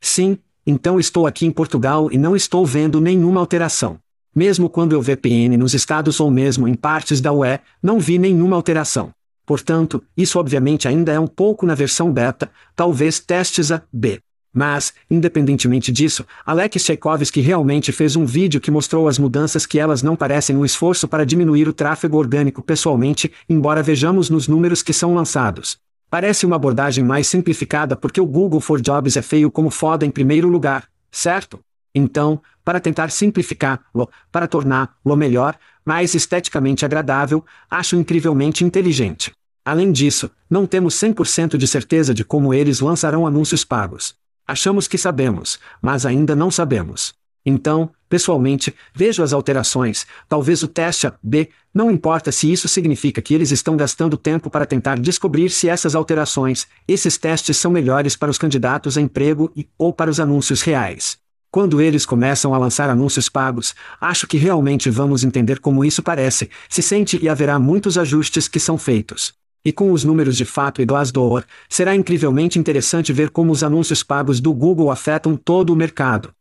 [0.00, 3.98] Sim, então estou aqui em Portugal e não estou vendo nenhuma alteração.
[4.34, 8.54] Mesmo quando eu VPN nos estados ou mesmo em partes da UE, não vi nenhuma
[8.54, 9.10] alteração.
[9.44, 14.20] Portanto, isso obviamente ainda é um pouco na versão beta, talvez testes A, B.
[14.52, 20.02] Mas, independentemente disso, Alex Tchaikovsky realmente fez um vídeo que mostrou as mudanças que elas
[20.02, 24.92] não parecem um esforço para diminuir o tráfego orgânico pessoalmente, embora vejamos nos números que
[24.92, 25.78] são lançados.
[26.08, 30.10] Parece uma abordagem mais simplificada porque o Google for Jobs é feio como foda em
[30.10, 31.60] primeiro lugar, certo?
[31.94, 39.32] Então, para tentar simplificá-lo, para torná-lo melhor, mais esteticamente agradável, acho incrivelmente inteligente.
[39.64, 44.14] Além disso, não temos 100% de certeza de como eles lançarão anúncios pagos.
[44.46, 47.14] Achamos que sabemos, mas ainda não sabemos.
[47.44, 53.22] Então, pessoalmente, vejo as alterações, talvez o teste A, B, não importa se isso significa
[53.22, 58.16] que eles estão gastando tempo para tentar descobrir se essas alterações, esses testes são melhores
[58.16, 61.19] para os candidatos a emprego e ou para os anúncios reais.
[61.52, 66.48] Quando eles começam a lançar anúncios pagos, acho que realmente vamos entender como isso parece,
[66.68, 69.34] se sente e haverá muitos ajustes que são feitos.
[69.64, 74.04] E com os números de fato e Glassdoor, será incrivelmente interessante ver como os anúncios
[74.04, 76.32] pagos do Google afetam todo o mercado.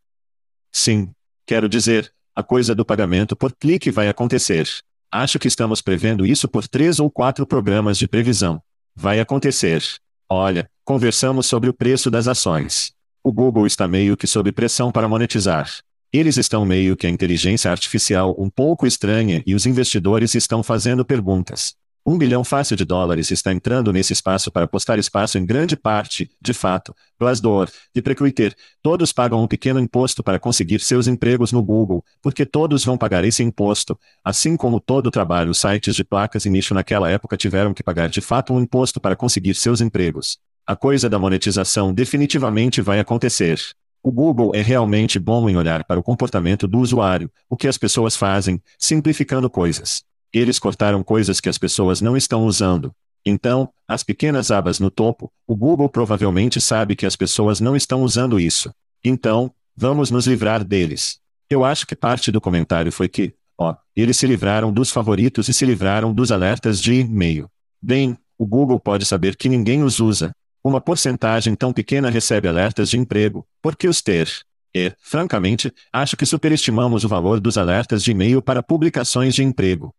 [0.72, 1.10] Sim.
[1.44, 4.70] Quero dizer, a coisa do pagamento por clique vai acontecer.
[5.12, 8.62] Acho que estamos prevendo isso por três ou quatro programas de previsão.
[8.96, 9.84] Vai acontecer.
[10.30, 12.94] Olha, conversamos sobre o preço das ações.
[13.22, 15.70] O Google está meio que sob pressão para monetizar.
[16.12, 21.04] Eles estão meio que a inteligência artificial um pouco estranha e os investidores estão fazendo
[21.04, 21.76] perguntas.
[22.06, 26.32] Um bilhão fácil de dólares está entrando nesse espaço para postar espaço em grande parte,
[26.42, 28.56] de fato, Glassdoor, e Precruiter.
[28.82, 33.26] Todos pagam um pequeno imposto para conseguir seus empregos no Google, porque todos vão pagar
[33.26, 34.00] esse imposto.
[34.24, 38.22] Assim como todo trabalho, sites de placas e nicho naquela época tiveram que pagar de
[38.22, 40.40] fato um imposto para conseguir seus empregos.
[40.70, 43.60] A coisa da monetização definitivamente vai acontecer.
[44.04, 47.76] O Google é realmente bom em olhar para o comportamento do usuário, o que as
[47.76, 50.04] pessoas fazem, simplificando coisas.
[50.32, 52.94] Eles cortaram coisas que as pessoas não estão usando.
[53.26, 58.04] Então, as pequenas abas no topo, o Google provavelmente sabe que as pessoas não estão
[58.04, 58.72] usando isso.
[59.04, 61.20] Então, vamos nos livrar deles.
[61.50, 65.54] Eu acho que parte do comentário foi que, ó, eles se livraram dos favoritos e
[65.54, 67.50] se livraram dos alertas de e-mail.
[67.82, 70.32] Bem, o Google pode saber que ninguém os usa.
[70.64, 74.30] Uma porcentagem tão pequena recebe alertas de emprego, por que os ter?
[74.76, 79.96] E, francamente, acho que superestimamos o valor dos alertas de e-mail para publicações de emprego.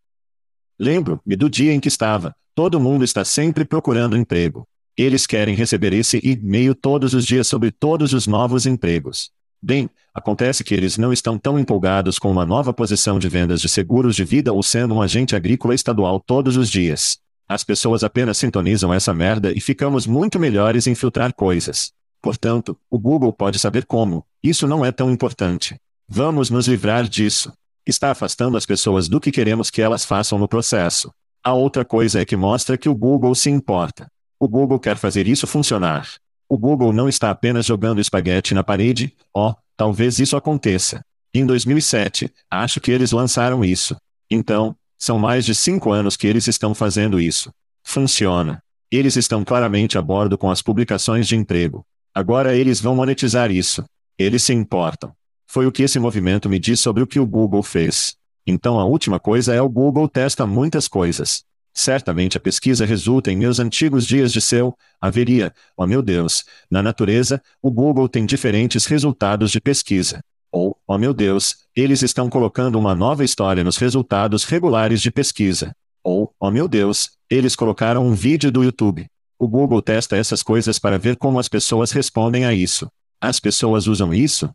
[0.79, 2.35] Lembro-me do dia em que estava.
[2.53, 4.67] Todo mundo está sempre procurando emprego.
[4.95, 9.31] Eles querem receber esse e-mail todos os dias sobre todos os novos empregos.
[9.61, 13.69] Bem, acontece que eles não estão tão empolgados com uma nova posição de vendas de
[13.69, 17.19] seguros de vida ou sendo um agente agrícola estadual todos os dias.
[17.51, 21.91] As pessoas apenas sintonizam essa merda e ficamos muito melhores em filtrar coisas.
[22.21, 24.25] Portanto, o Google pode saber como.
[24.41, 25.75] Isso não é tão importante.
[26.07, 27.51] Vamos nos livrar disso
[27.85, 31.11] está afastando as pessoas do que queremos que elas façam no processo.
[31.43, 34.07] A outra coisa é que mostra que o Google se importa.
[34.39, 36.07] O Google quer fazer isso funcionar.
[36.47, 41.03] O Google não está apenas jogando espaguete na parede, ó, oh, talvez isso aconteça.
[41.33, 43.95] Em 2007, acho que eles lançaram isso.
[44.29, 47.51] Então, são mais de cinco anos que eles estão fazendo isso.
[47.83, 48.61] Funciona.
[48.91, 51.83] Eles estão claramente a bordo com as publicações de emprego.
[52.13, 53.83] Agora eles vão monetizar isso.
[54.15, 55.11] Eles se importam.
[55.47, 58.15] Foi o que esse movimento me diz sobre o que o Google fez.
[58.45, 61.43] Então a última coisa é o Google testa muitas coisas.
[61.73, 66.83] Certamente a pesquisa resulta em meus antigos dias de seu, haveria, oh meu Deus, na
[66.83, 70.21] natureza, o Google tem diferentes resultados de pesquisa.
[70.51, 75.73] Ou, oh meu Deus, eles estão colocando uma nova história nos resultados regulares de pesquisa.
[76.03, 79.07] Ou, oh meu Deus, eles colocaram um vídeo do YouTube.
[79.39, 82.91] O Google testa essas coisas para ver como as pessoas respondem a isso.
[83.19, 84.49] As pessoas usam isso?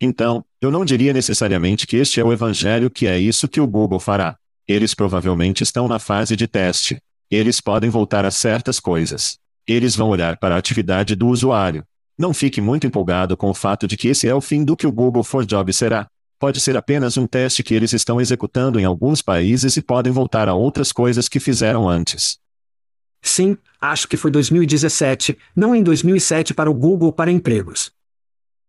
[0.00, 3.66] Então, eu não diria necessariamente que este é o evangelho que é isso que o
[3.66, 4.36] Google fará.
[4.68, 7.00] Eles provavelmente estão na fase de teste.
[7.30, 9.38] Eles podem voltar a certas coisas.
[9.66, 11.84] Eles vão olhar para a atividade do usuário.
[12.18, 14.86] Não fique muito empolgado com o fato de que esse é o fim do que
[14.86, 16.08] o Google for Job será.
[16.38, 20.48] Pode ser apenas um teste que eles estão executando em alguns países e podem voltar
[20.48, 22.38] a outras coisas que fizeram antes.
[23.20, 27.90] Sim, acho que foi 2017, não em 2007 para o Google para empregos.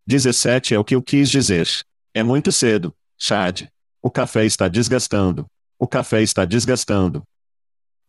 [0.08, 1.70] 17 é o que eu quis dizer.
[2.14, 3.68] É muito cedo, Chad.
[4.02, 5.46] O café está desgastando.
[5.80, 7.24] O café está desgastando.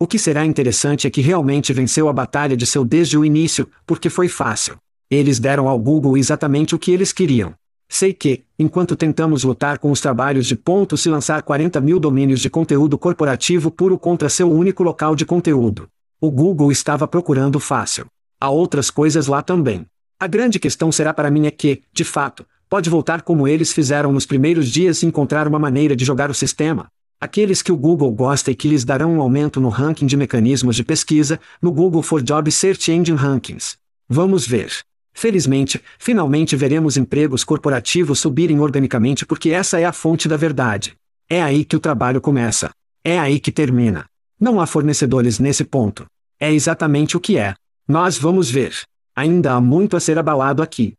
[0.00, 3.68] O que será interessante é que realmente venceu a batalha de seu desde o início,
[3.84, 4.78] porque foi fácil.
[5.10, 7.54] Eles deram ao Google exatamente o que eles queriam.
[7.88, 12.40] Sei que, enquanto tentamos lutar com os trabalhos de pontos e lançar 40 mil domínios
[12.40, 15.88] de conteúdo corporativo puro contra seu único local de conteúdo,
[16.20, 18.04] o Google estava procurando fácil.
[18.38, 19.86] Há outras coisas lá também.
[20.20, 24.12] A grande questão será para mim é que, de fato, pode voltar como eles fizeram
[24.12, 26.88] nos primeiros dias e encontrar uma maneira de jogar o sistema.
[27.18, 30.76] Aqueles que o Google gosta e que lhes darão um aumento no ranking de mecanismos
[30.76, 33.78] de pesquisa, no Google for Job Search Engine Rankings.
[34.08, 34.70] Vamos ver.
[35.18, 40.94] Felizmente, finalmente veremos empregos corporativos subirem organicamente porque essa é a fonte da verdade.
[41.28, 42.70] É aí que o trabalho começa.
[43.02, 44.06] É aí que termina.
[44.38, 46.06] Não há fornecedores nesse ponto.
[46.38, 47.56] É exatamente o que é.
[47.88, 48.72] Nós vamos ver.
[49.16, 50.94] Ainda há muito a ser abalado aqui.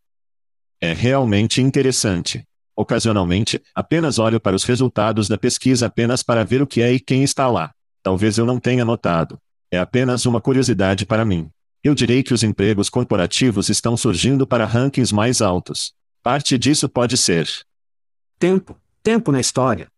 [0.82, 2.44] É realmente interessante.
[2.76, 7.00] Ocasionalmente, apenas olho para os resultados da pesquisa apenas para ver o que é e
[7.00, 7.70] quem está lá.
[8.02, 9.38] Talvez eu não tenha notado.
[9.70, 11.48] É apenas uma curiosidade para mim.
[11.82, 15.94] Eu direi que os empregos corporativos estão surgindo para rankings mais altos.
[16.22, 17.48] Parte disso pode ser.
[18.38, 19.88] Tempo, tempo na história.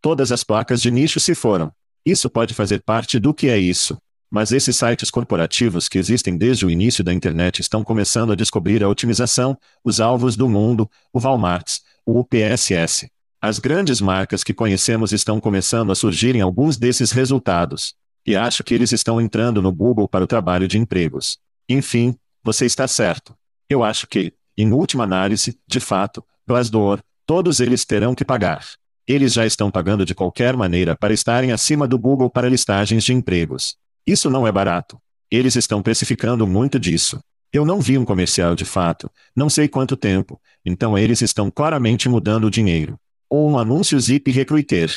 [0.00, 1.70] Todas as placas de nicho se foram.
[2.04, 3.98] Isso pode fazer parte do que é isso.
[4.30, 8.82] Mas esses sites corporativos que existem desde o início da internet estão começando a descobrir
[8.82, 13.10] a otimização, os alvos do mundo, o Walmart, o UPSS.
[13.38, 17.94] As grandes marcas que conhecemos estão começando a surgir em alguns desses resultados.
[18.26, 21.38] E acho que eles estão entrando no Google para o trabalho de empregos.
[21.68, 23.34] Enfim, você está certo.
[23.68, 28.64] Eu acho que, em última análise, de fato, Glassdoor, todos eles terão que pagar.
[29.06, 33.12] Eles já estão pagando de qualquer maneira para estarem acima do Google para listagens de
[33.12, 33.76] empregos.
[34.06, 35.00] Isso não é barato.
[35.30, 37.20] Eles estão precificando muito disso.
[37.52, 42.08] Eu não vi um comercial de fato, não sei quanto tempo, então eles estão claramente
[42.08, 42.98] mudando o dinheiro.
[43.28, 44.90] Ou um anúncio Zip Recruiter.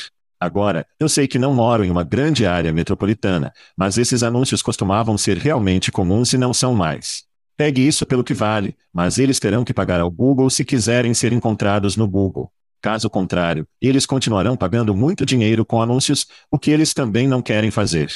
[0.46, 5.18] Agora, eu sei que não moro em uma grande área metropolitana, mas esses anúncios costumavam
[5.18, 7.24] ser realmente comuns e não são mais.
[7.56, 11.32] Pegue isso pelo que vale, mas eles terão que pagar ao Google se quiserem ser
[11.32, 12.48] encontrados no Google.
[12.80, 17.72] Caso contrário, eles continuarão pagando muito dinheiro com anúncios, o que eles também não querem
[17.72, 18.08] fazer.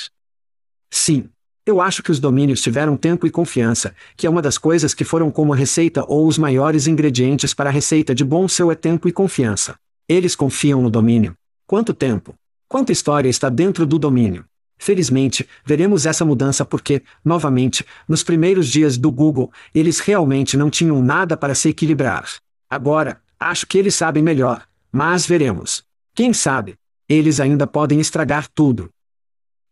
[0.88, 1.28] Sim.
[1.66, 5.04] Eu acho que os domínios tiveram tempo e confiança, que é uma das coisas que
[5.04, 8.76] foram como a receita ou os maiores ingredientes para a receita de bom seu é
[8.76, 9.74] tempo e confiança.
[10.08, 11.34] Eles confiam no domínio.
[11.70, 12.34] Quanto tempo?
[12.68, 14.44] Quanta história está dentro do domínio?
[14.76, 21.00] Felizmente, veremos essa mudança porque, novamente, nos primeiros dias do Google, eles realmente não tinham
[21.00, 22.28] nada para se equilibrar.
[22.68, 25.84] Agora, acho que eles sabem melhor, mas veremos.
[26.12, 26.74] Quem sabe?
[27.08, 28.90] Eles ainda podem estragar tudo.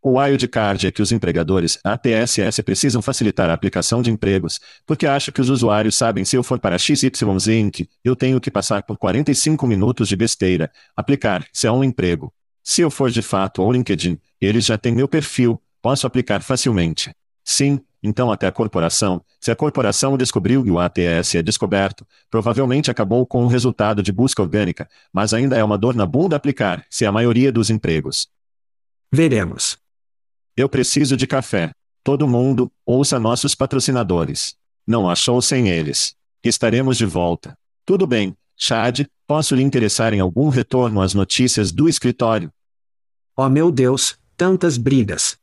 [0.01, 5.33] O wildcard é que os empregadores ATSS precisam facilitar a aplicação de empregos, porque acho
[5.33, 8.97] que os usuários sabem se eu for para XYZ Inc., eu tenho que passar por
[8.97, 12.33] 45 minutos de besteira, aplicar, se é um emprego.
[12.63, 17.11] Se eu for de fato ao LinkedIn, eles já têm meu perfil, posso aplicar facilmente.
[17.45, 22.89] Sim, então até a corporação, se a corporação descobriu e o ATS é descoberto, provavelmente
[22.89, 26.87] acabou com o resultado de busca orgânica, mas ainda é uma dor na bunda aplicar,
[26.89, 28.29] se a maioria dos empregos.
[29.11, 29.77] Veremos.
[30.59, 31.71] Eu preciso de café.
[32.03, 34.57] Todo mundo, ouça nossos patrocinadores.
[34.85, 36.17] Não achou sem eles.
[36.43, 37.57] Estaremos de volta.
[37.87, 42.51] Tudo bem, Chad, posso lhe interessar em algum retorno às notícias do escritório?
[43.37, 45.39] Oh meu Deus, tantas brigas.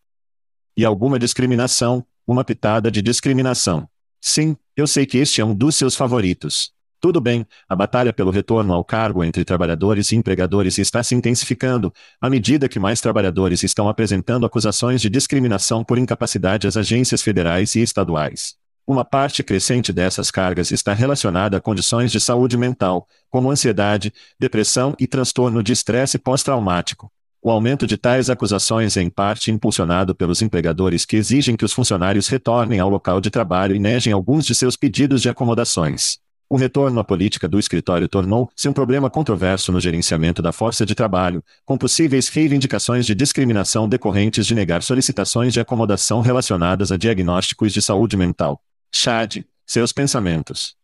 [0.75, 3.87] E alguma discriminação, uma pitada de discriminação.
[4.19, 6.73] Sim, eu sei que este é um dos seus favoritos.
[7.05, 11.93] Tudo bem, a batalha pelo retorno ao cargo entre trabalhadores e empregadores está se intensificando,
[12.19, 17.75] à medida que mais trabalhadores estão apresentando acusações de discriminação por incapacidade às agências federais
[17.75, 18.55] e estaduais.
[18.87, 24.95] Uma parte crescente dessas cargas está relacionada a condições de saúde mental, como ansiedade, depressão
[24.99, 27.11] e transtorno de estresse pós-traumático.
[27.39, 31.71] O aumento de tais acusações é em parte impulsionado pelos empregadores que exigem que os
[31.71, 36.24] funcionários retornem ao local de trabalho e neguem alguns de seus pedidos de acomodações.
[36.47, 40.93] O retorno à política do escritório tornou-se um problema controverso no gerenciamento da força de
[40.93, 47.73] trabalho, com possíveis reivindicações de discriminação decorrentes de negar solicitações de acomodação relacionadas a diagnósticos
[47.73, 48.61] de saúde mental.
[48.93, 50.75] Chad, seus pensamentos.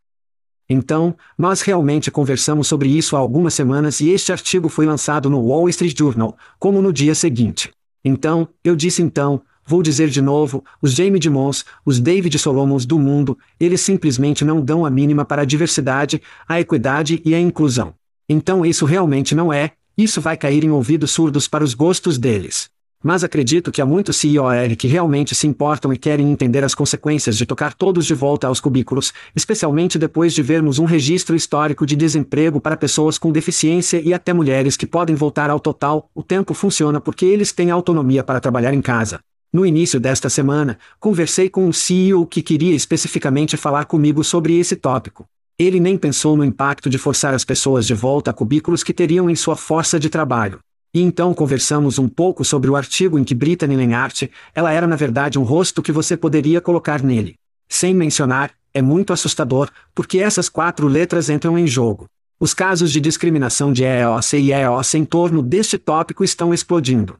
[0.68, 5.42] Então, nós realmente conversamos sobre isso há algumas semanas e este artigo foi lançado no
[5.42, 7.72] Wall Street Journal, como no dia seguinte.
[8.04, 9.42] Então, eu disse então,
[9.72, 14.60] Vou dizer de novo, os Jamie Dimons, os David Solomons do mundo, eles simplesmente não
[14.60, 17.94] dão a mínima para a diversidade, a equidade e a inclusão.
[18.28, 22.70] Então isso realmente não é, isso vai cair em ouvidos surdos para os gostos deles.
[23.02, 27.38] Mas acredito que há muitos CEOR que realmente se importam e querem entender as consequências
[27.38, 31.96] de tocar todos de volta aos cubículos, especialmente depois de vermos um registro histórico de
[31.96, 36.10] desemprego para pessoas com deficiência e até mulheres que podem voltar ao total.
[36.14, 39.22] O tempo funciona porque eles têm autonomia para trabalhar em casa.
[39.54, 44.78] No início desta semana, conversei com um CEO que queria especificamente falar comigo sobre esse
[44.78, 45.26] tópico.
[45.60, 49.30] Ele nem pensou no impacto de forçar as pessoas de volta a cubículos que teriam
[49.30, 50.60] em sua força de trabalho.
[50.94, 54.96] E então conversamos um pouco sobre o artigo em que Brittany Lenhart, ela era na
[54.96, 57.36] verdade um rosto que você poderia colocar nele.
[57.68, 62.06] Sem mencionar, é muito assustador, porque essas quatro letras entram em jogo.
[62.40, 67.18] Os casos de discriminação de EOC e EOC em torno deste tópico estão explodindo.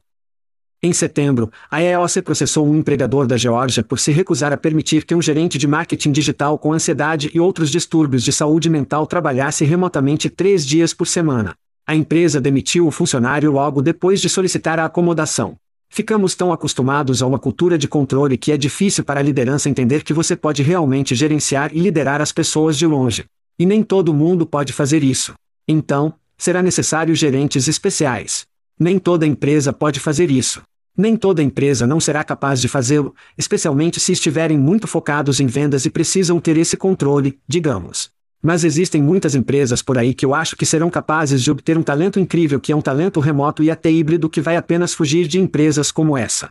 [0.84, 5.14] Em setembro, a EOC processou um empregador da Geórgia por se recusar a permitir que
[5.14, 10.28] um gerente de marketing digital com ansiedade e outros distúrbios de saúde mental trabalhasse remotamente
[10.28, 11.54] três dias por semana.
[11.86, 15.54] A empresa demitiu o funcionário logo depois de solicitar a acomodação.
[15.88, 20.02] Ficamos tão acostumados a uma cultura de controle que é difícil para a liderança entender
[20.02, 23.24] que você pode realmente gerenciar e liderar as pessoas de longe.
[23.56, 25.32] E nem todo mundo pode fazer isso.
[25.68, 28.46] Então, será necessário gerentes especiais.
[28.76, 30.60] Nem toda empresa pode fazer isso.
[30.96, 35.86] Nem toda empresa não será capaz de fazê-lo, especialmente se estiverem muito focados em vendas
[35.86, 38.10] e precisam ter esse controle, digamos.
[38.42, 41.82] Mas existem muitas empresas por aí que eu acho que serão capazes de obter um
[41.82, 45.40] talento incrível que é um talento remoto e até híbrido que vai apenas fugir de
[45.40, 46.50] empresas como essa.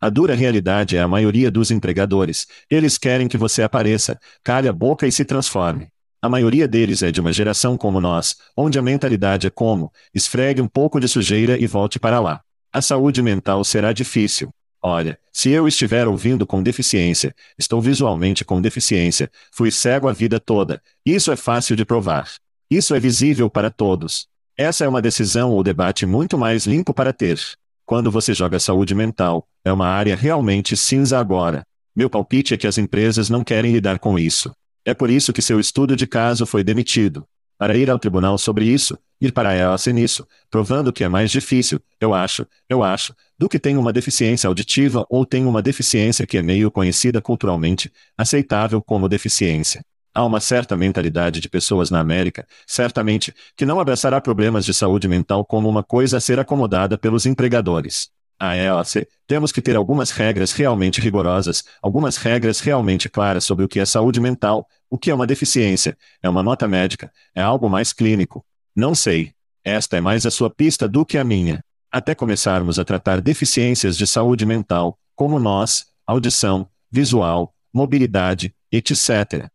[0.00, 2.46] A dura realidade é a maioria dos empregadores.
[2.70, 5.88] Eles querem que você apareça, calhe a boca e se transforme.
[6.22, 10.62] A maioria deles é de uma geração como nós, onde a mentalidade é como: esfregue
[10.62, 12.40] um pouco de sujeira e volte para lá.
[12.72, 14.50] A saúde mental será difícil.
[14.80, 20.38] Olha, se eu estiver ouvindo com deficiência, estou visualmente com deficiência, fui cego a vida
[20.38, 20.80] toda.
[21.04, 22.30] Isso é fácil de provar.
[22.70, 24.28] Isso é visível para todos.
[24.56, 27.40] Essa é uma decisão ou debate muito mais limpo para ter.
[27.84, 31.64] Quando você joga saúde mental, é uma área realmente cinza agora.
[31.94, 34.52] Meu palpite é que as empresas não querem lidar com isso.
[34.84, 37.26] É por isso que seu estudo de caso foi demitido.
[37.60, 41.30] Para ir ao tribunal sobre isso, ir para a EOC nisso, provando que é mais
[41.30, 46.26] difícil, eu acho, eu acho, do que tem uma deficiência auditiva ou tem uma deficiência
[46.26, 49.84] que é meio conhecida culturalmente, aceitável como deficiência.
[50.14, 55.06] Há uma certa mentalidade de pessoas na América, certamente, que não abraçará problemas de saúde
[55.06, 58.08] mental como uma coisa a ser acomodada pelos empregadores.
[58.40, 63.68] A EOC, temos que ter algumas regras realmente rigorosas, algumas regras realmente claras sobre o
[63.68, 67.68] que é saúde mental, o que é uma deficiência, é uma nota médica, é algo
[67.68, 68.44] mais clínico.
[68.74, 69.34] Não sei.
[69.62, 73.96] Esta é mais a sua pista do que a minha até começarmos a tratar deficiências
[73.96, 79.50] de saúde mental, como nós, audição, visual, mobilidade, etc.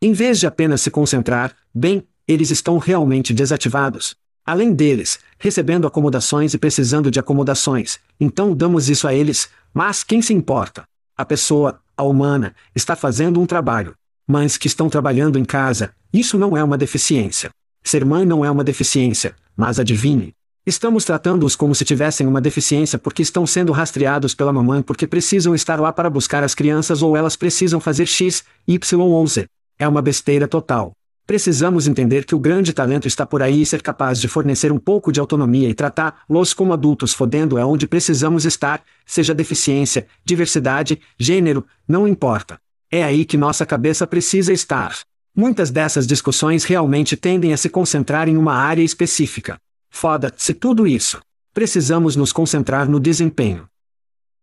[0.00, 4.16] Em vez de apenas se concentrar, bem, eles estão realmente desativados.
[4.50, 10.20] Além deles, recebendo acomodações e precisando de acomodações, então damos isso a eles, mas quem
[10.20, 10.82] se importa?
[11.16, 13.94] A pessoa, a humana, está fazendo um trabalho.
[14.26, 17.50] Mães que estão trabalhando em casa, isso não é uma deficiência.
[17.84, 20.34] Ser mãe não é uma deficiência, mas adivinhe,
[20.66, 25.54] Estamos tratando-os como se tivessem uma deficiência porque estão sendo rastreados pela mamãe porque precisam
[25.54, 29.46] estar lá para buscar as crianças ou elas precisam fazer X, Y ou Z.
[29.78, 30.90] É uma besteira total.
[31.30, 34.80] Precisamos entender que o grande talento está por aí e ser capaz de fornecer um
[34.80, 41.00] pouco de autonomia e tratar-los como adultos fodendo é onde precisamos estar, seja deficiência, diversidade,
[41.16, 42.58] gênero, não importa.
[42.90, 44.98] É aí que nossa cabeça precisa estar.
[45.32, 49.56] Muitas dessas discussões realmente tendem a se concentrar em uma área específica.
[49.88, 51.20] Foda-se tudo isso.
[51.54, 53.68] Precisamos nos concentrar no desempenho.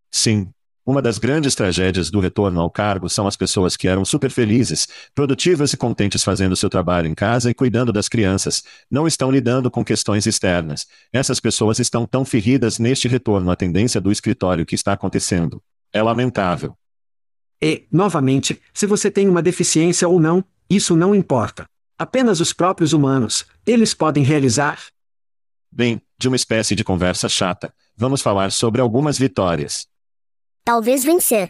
[0.10, 0.48] Sim.
[0.88, 4.88] Uma das grandes tragédias do retorno ao cargo são as pessoas que eram super felizes,
[5.14, 9.70] produtivas e contentes fazendo seu trabalho em casa e cuidando das crianças, não estão lidando
[9.70, 10.88] com questões externas.
[11.12, 15.62] Essas pessoas estão tão feridas neste retorno à tendência do escritório que está acontecendo.
[15.92, 16.74] É lamentável.
[17.62, 21.68] E, novamente, se você tem uma deficiência ou não, isso não importa.
[22.00, 24.80] Apenas os próprios humanos, eles podem realizar,
[25.70, 29.86] Bem, de uma espécie de conversa chata, vamos falar sobre algumas vitórias.
[30.68, 31.47] Talvez vencer.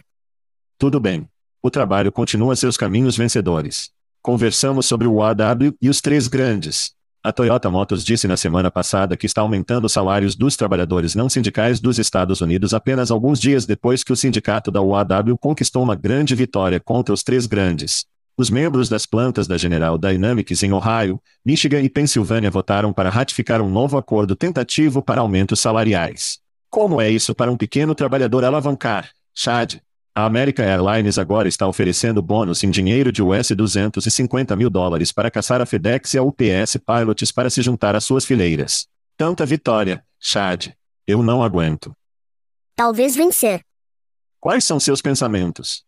[0.78, 1.28] Tudo bem.
[1.60, 3.90] O trabalho continua seus caminhos vencedores.
[4.22, 6.92] Conversamos sobre o AW e os três grandes.
[7.20, 11.28] A Toyota Motors disse na semana passada que está aumentando os salários dos trabalhadores não
[11.28, 15.96] sindicais dos Estados Unidos apenas alguns dias depois que o sindicato da UAW conquistou uma
[15.96, 18.06] grande vitória contra os três grandes.
[18.36, 23.60] Os membros das plantas da General Dynamics em Ohio, Michigan e Pensilvânia votaram para ratificar
[23.60, 26.38] um novo acordo tentativo para aumentos salariais.
[26.70, 29.76] Como é isso para um pequeno trabalhador alavancar, Chad?
[30.14, 35.30] A American Airlines agora está oferecendo bônus em dinheiro de US 250 mil dólares para
[35.30, 38.86] caçar a FedEx e a UPS Pilots para se juntar às suas fileiras.
[39.16, 40.68] Tanta vitória, Chad.
[41.06, 41.96] Eu não aguento.
[42.76, 43.62] Talvez vencer.
[44.38, 45.84] Quais são seus pensamentos?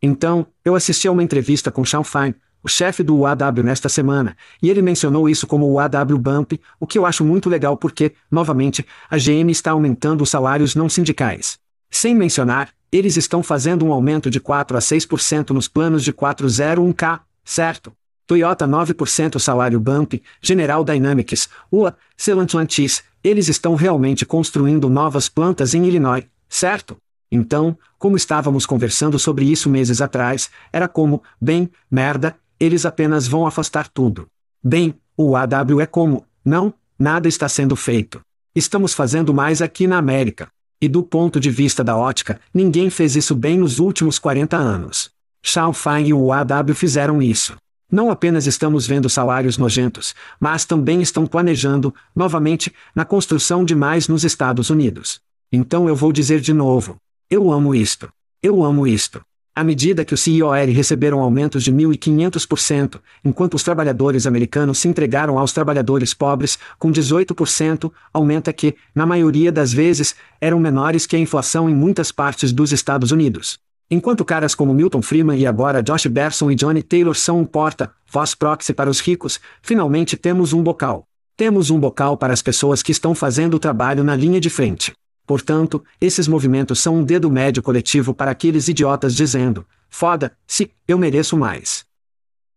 [0.00, 4.36] Então, eu assisti a uma entrevista com Sean Fine, o chefe do UAW nesta semana,
[4.62, 8.12] e ele mencionou isso como o UAW Bump, o que eu acho muito legal porque,
[8.30, 11.58] novamente, a GM está aumentando os salários não sindicais.
[11.90, 17.20] Sem mencionar, eles estão fazendo um aumento de 4 a 6% nos planos de 401k,
[17.44, 17.92] certo?
[18.26, 25.86] Toyota 9% salário Bump, General Dynamics, UA, Stellantis, eles estão realmente construindo novas plantas em
[25.86, 26.96] Illinois, certo?
[27.30, 33.46] Então, como estávamos conversando sobre isso meses atrás, era como, bem, merda, eles apenas vão
[33.46, 34.26] afastar tudo.
[34.62, 38.20] Bem, o AW é como, não, nada está sendo feito.
[38.54, 40.48] Estamos fazendo mais aqui na América.
[40.80, 45.10] E do ponto de vista da ótica, ninguém fez isso bem nos últimos 40 anos.
[45.42, 47.56] Shao Fine e o AW fizeram isso.
[47.90, 54.08] Não apenas estamos vendo salários nojentos, mas também estão planejando, novamente, na construção de mais
[54.08, 55.20] nos Estados Unidos.
[55.50, 56.96] Então eu vou dizer de novo:
[57.30, 58.08] eu amo isto.
[58.42, 59.20] Eu amo isto.
[59.58, 65.36] À medida que os CIOR receberam aumentos de 1.500%, enquanto os trabalhadores americanos se entregaram
[65.36, 71.18] aos trabalhadores pobres, com 18%, aumenta que, na maioria das vezes, eram menores que a
[71.18, 73.58] inflação em muitas partes dos Estados Unidos.
[73.90, 77.90] Enquanto caras como Milton Freeman e agora Josh Berson e Johnny Taylor são um porta,
[78.08, 81.02] voz proxy para os ricos, finalmente temos um bocal.
[81.36, 84.92] Temos um bocal para as pessoas que estão fazendo o trabalho na linha de frente.
[85.28, 91.36] Portanto, esses movimentos são um dedo médio coletivo para aqueles idiotas dizendo: foda-se, eu mereço
[91.36, 91.84] mais.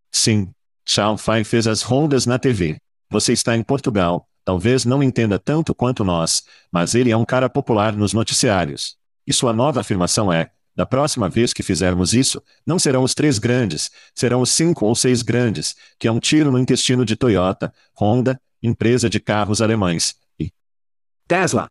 [0.10, 0.50] Sim.
[0.86, 2.78] Chao Fai fez as rondas na TV.
[3.10, 7.50] Você está em Portugal, talvez não entenda tanto quanto nós, mas ele é um cara
[7.50, 8.96] popular nos noticiários.
[9.28, 13.38] E sua nova afirmação é: da próxima vez que fizermos isso, não serão os três
[13.38, 17.74] grandes, serão os cinco ou seis grandes, que é um tiro no intestino de Toyota,
[18.00, 20.54] Honda, empresa de carros alemães, e
[21.28, 21.70] Tesla.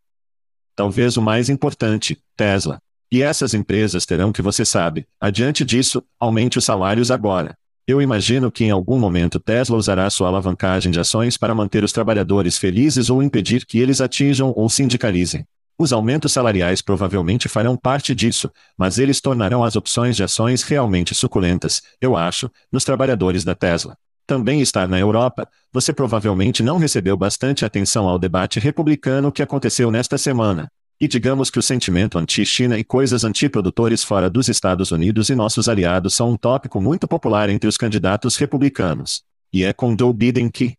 [0.81, 2.81] Talvez o mais importante, Tesla.
[3.13, 7.55] E essas empresas terão que você sabe, adiante disso, aumente os salários agora.
[7.87, 11.93] Eu imagino que em algum momento Tesla usará sua alavancagem de ações para manter os
[11.93, 15.45] trabalhadores felizes ou impedir que eles atinjam ou sindicalizem.
[15.79, 21.15] Os aumentos salariais provavelmente farão parte disso, mas eles tornarão as opções de ações realmente
[21.15, 23.99] suculentas, eu acho, nos trabalhadores da Tesla.
[24.31, 29.91] Também estar na Europa, você provavelmente não recebeu bastante atenção ao debate republicano que aconteceu
[29.91, 30.71] nesta semana.
[31.01, 35.69] E digamos que o sentimento anti-China e coisas anti-produtores fora dos Estados Unidos e nossos
[35.69, 39.25] aliados são um tópico muito popular entre os candidatos republicanos.
[39.53, 40.77] E é com Joe Biden que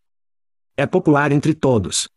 [0.78, 2.08] é popular entre todos.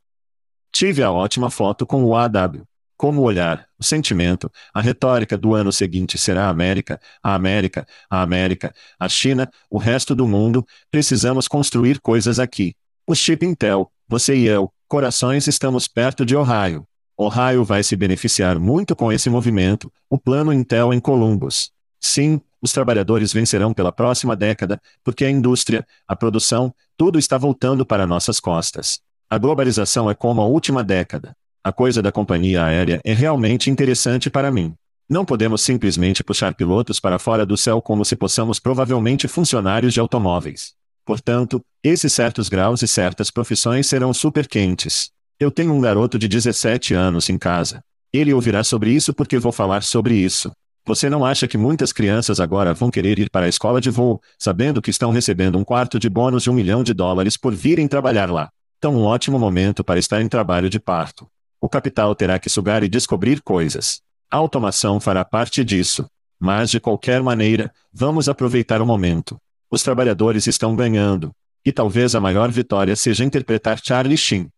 [0.71, 2.63] Tive a ótima foto com o AW.
[2.97, 7.87] Como o olhar, o sentimento, a retórica do ano seguinte será a América, a América,
[8.09, 12.75] a América, a China, o resto do mundo, precisamos construir coisas aqui.
[13.07, 16.87] O chip Intel, você e eu, corações estamos perto de Ohio.
[17.17, 21.71] Ohio vai se beneficiar muito com esse movimento, o plano Intel em Columbus.
[22.01, 27.85] Sim, os trabalhadores vencerão pela próxima década, porque a indústria, a produção, tudo está voltando
[27.85, 29.01] para nossas costas.
[29.29, 31.37] A globalização é como a última década.
[31.67, 34.75] A coisa da companhia aérea é realmente interessante para mim.
[35.09, 39.99] Não podemos simplesmente puxar pilotos para fora do céu como se possamos provavelmente funcionários de
[39.99, 40.75] automóveis.
[41.07, 45.09] Portanto, esses certos graus e certas profissões serão super quentes.
[45.41, 47.83] Eu tenho um garoto de 17 anos em casa.
[48.13, 50.53] Ele ouvirá sobre isso porque vou falar sobre isso.
[50.85, 54.21] Você não acha que muitas crianças agora vão querer ir para a escola de voo,
[54.39, 57.89] sabendo que estão recebendo um quarto de bônus de um milhão de dólares por virem
[57.89, 58.51] trabalhar lá?
[58.77, 61.27] Então, um ótimo momento para estar em trabalho de parto.
[61.65, 64.03] O capital terá que sugar e descobrir coisas.
[64.31, 66.07] A automação fará parte disso.
[66.39, 69.39] Mas, de qualquer maneira, vamos aproveitar o momento.
[69.71, 71.33] Os trabalhadores estão ganhando.
[71.65, 74.51] E talvez a maior vitória seja interpretar Charlie Sheen.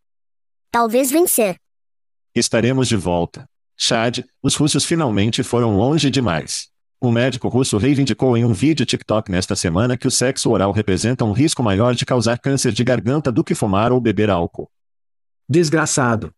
[0.73, 1.61] Talvez vencer.
[2.35, 3.49] Estaremos de volta.
[3.77, 6.71] Chad, os russos finalmente foram longe demais.
[7.01, 11.25] Um médico russo reivindicou em um vídeo TikTok nesta semana que o sexo oral representa
[11.25, 14.69] um risco maior de causar câncer de garganta do que fumar ou beber álcool.
[15.49, 16.35] Desgraçado.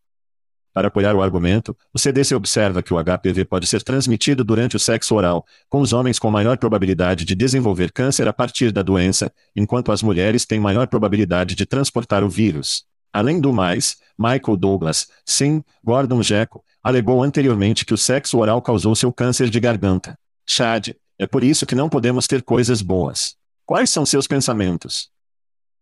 [0.73, 4.79] Para apoiar o argumento, o CDC observa que o HPV pode ser transmitido durante o
[4.79, 9.33] sexo oral, com os homens com maior probabilidade de desenvolver câncer a partir da doença,
[9.57, 12.85] enquanto as mulheres têm maior probabilidade de transportar o vírus.
[13.12, 18.95] Além do mais, Michael Douglas, sim, Gordon Gekko, alegou anteriormente que o sexo oral causou
[18.95, 20.19] seu câncer de garganta.
[20.47, 23.37] Chad, é por isso que não podemos ter coisas boas.
[23.66, 25.11] Quais são seus pensamentos?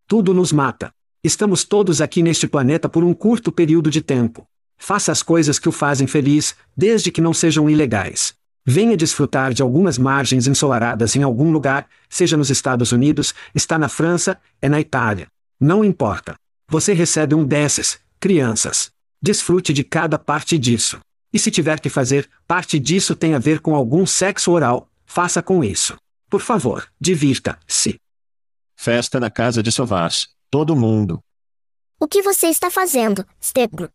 [0.07, 0.93] Tudo nos mata.
[1.23, 4.49] Estamos todos aqui neste planeta por um curto período de tempo.
[4.79, 8.35] Faça as coisas que o fazem feliz, desde que não sejam ilegais.
[8.65, 13.89] Venha desfrutar de algumas margens ensolaradas em algum lugar, seja nos Estados Unidos, está na
[13.89, 15.29] França, é na Itália.
[15.59, 16.35] Não importa.
[16.69, 18.91] Você recebe um desses, crianças.
[19.23, 21.01] Desfrute de cada parte disso.
[21.33, 25.43] E se tiver que fazer, parte disso tem a ver com algum sexo oral, faça
[25.43, 25.97] com isso.
[26.29, 28.01] Por favor, divirta-se.
[28.75, 30.29] Festa na casa de Sovaz.
[30.51, 31.21] Todo mundo.
[32.01, 33.91] O que você está fazendo, Stegro?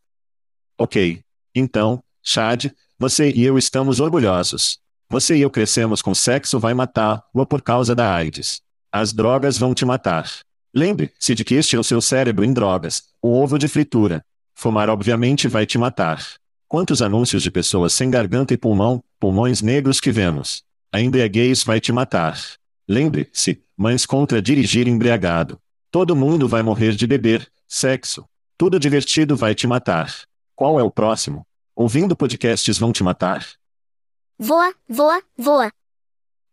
[0.82, 1.22] Ok.
[1.54, 4.80] Então, Chad, você e eu estamos orgulhosos.
[5.12, 8.62] Você e eu crescemos com sexo vai matar-o por causa da AIDS.
[8.92, 10.28] As drogas vão te matar.
[10.74, 14.26] Lembre-se de que este é o seu cérebro em drogas, o ovo de fritura.
[14.56, 16.26] Fumar obviamente vai te matar.
[16.68, 20.64] Quantos anúncios de pessoas sem garganta e pulmão, pulmões negros que vemos?
[20.92, 22.40] A embriaguez vai te matar.
[22.90, 25.60] Lembre-se, mães contra dirigir embriagado.
[25.92, 28.26] Todo mundo vai morrer de beber, sexo.
[28.58, 30.31] Tudo divertido vai te matar.
[30.62, 31.44] Qual é o próximo?
[31.76, 33.44] Ouvindo podcasts vão te matar?
[34.38, 35.72] Voa, voa, voa.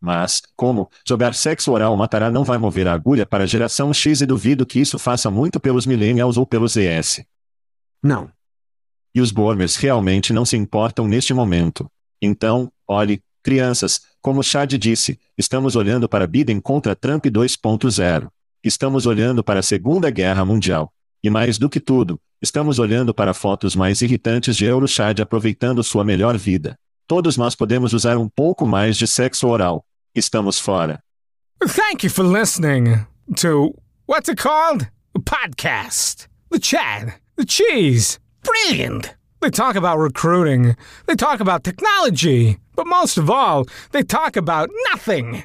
[0.00, 4.22] Mas, como, jogar sexo oral matará não vai mover a agulha para a geração X
[4.22, 7.22] e duvido que isso faça muito pelos millennials ou pelos ES.
[8.02, 8.32] Não.
[9.14, 11.86] E os boomers realmente não se importam neste momento.
[12.18, 18.30] Então, olhe, crianças, como Chad disse, estamos olhando para Biden contra Trump 2.0.
[18.64, 20.94] Estamos olhando para a Segunda Guerra Mundial.
[21.22, 26.04] E mais do que tudo, estamos olhando para fotos mais irritantes de Eurochad aproveitando sua
[26.04, 26.76] melhor vida.
[27.08, 29.84] Todos nós podemos usar um pouco mais de sexo oral.
[30.14, 31.00] Estamos fora.
[31.60, 33.04] Thank you for listening
[33.36, 33.74] to
[34.06, 34.86] what's it called?
[35.14, 36.28] A podcast.
[36.50, 37.14] The chat.
[37.36, 38.20] The cheese.
[38.42, 39.14] Brilliant.
[39.40, 40.76] They talk about recruiting.
[41.06, 42.58] They talk about technology.
[42.76, 45.44] But most of all, they talk about nothing.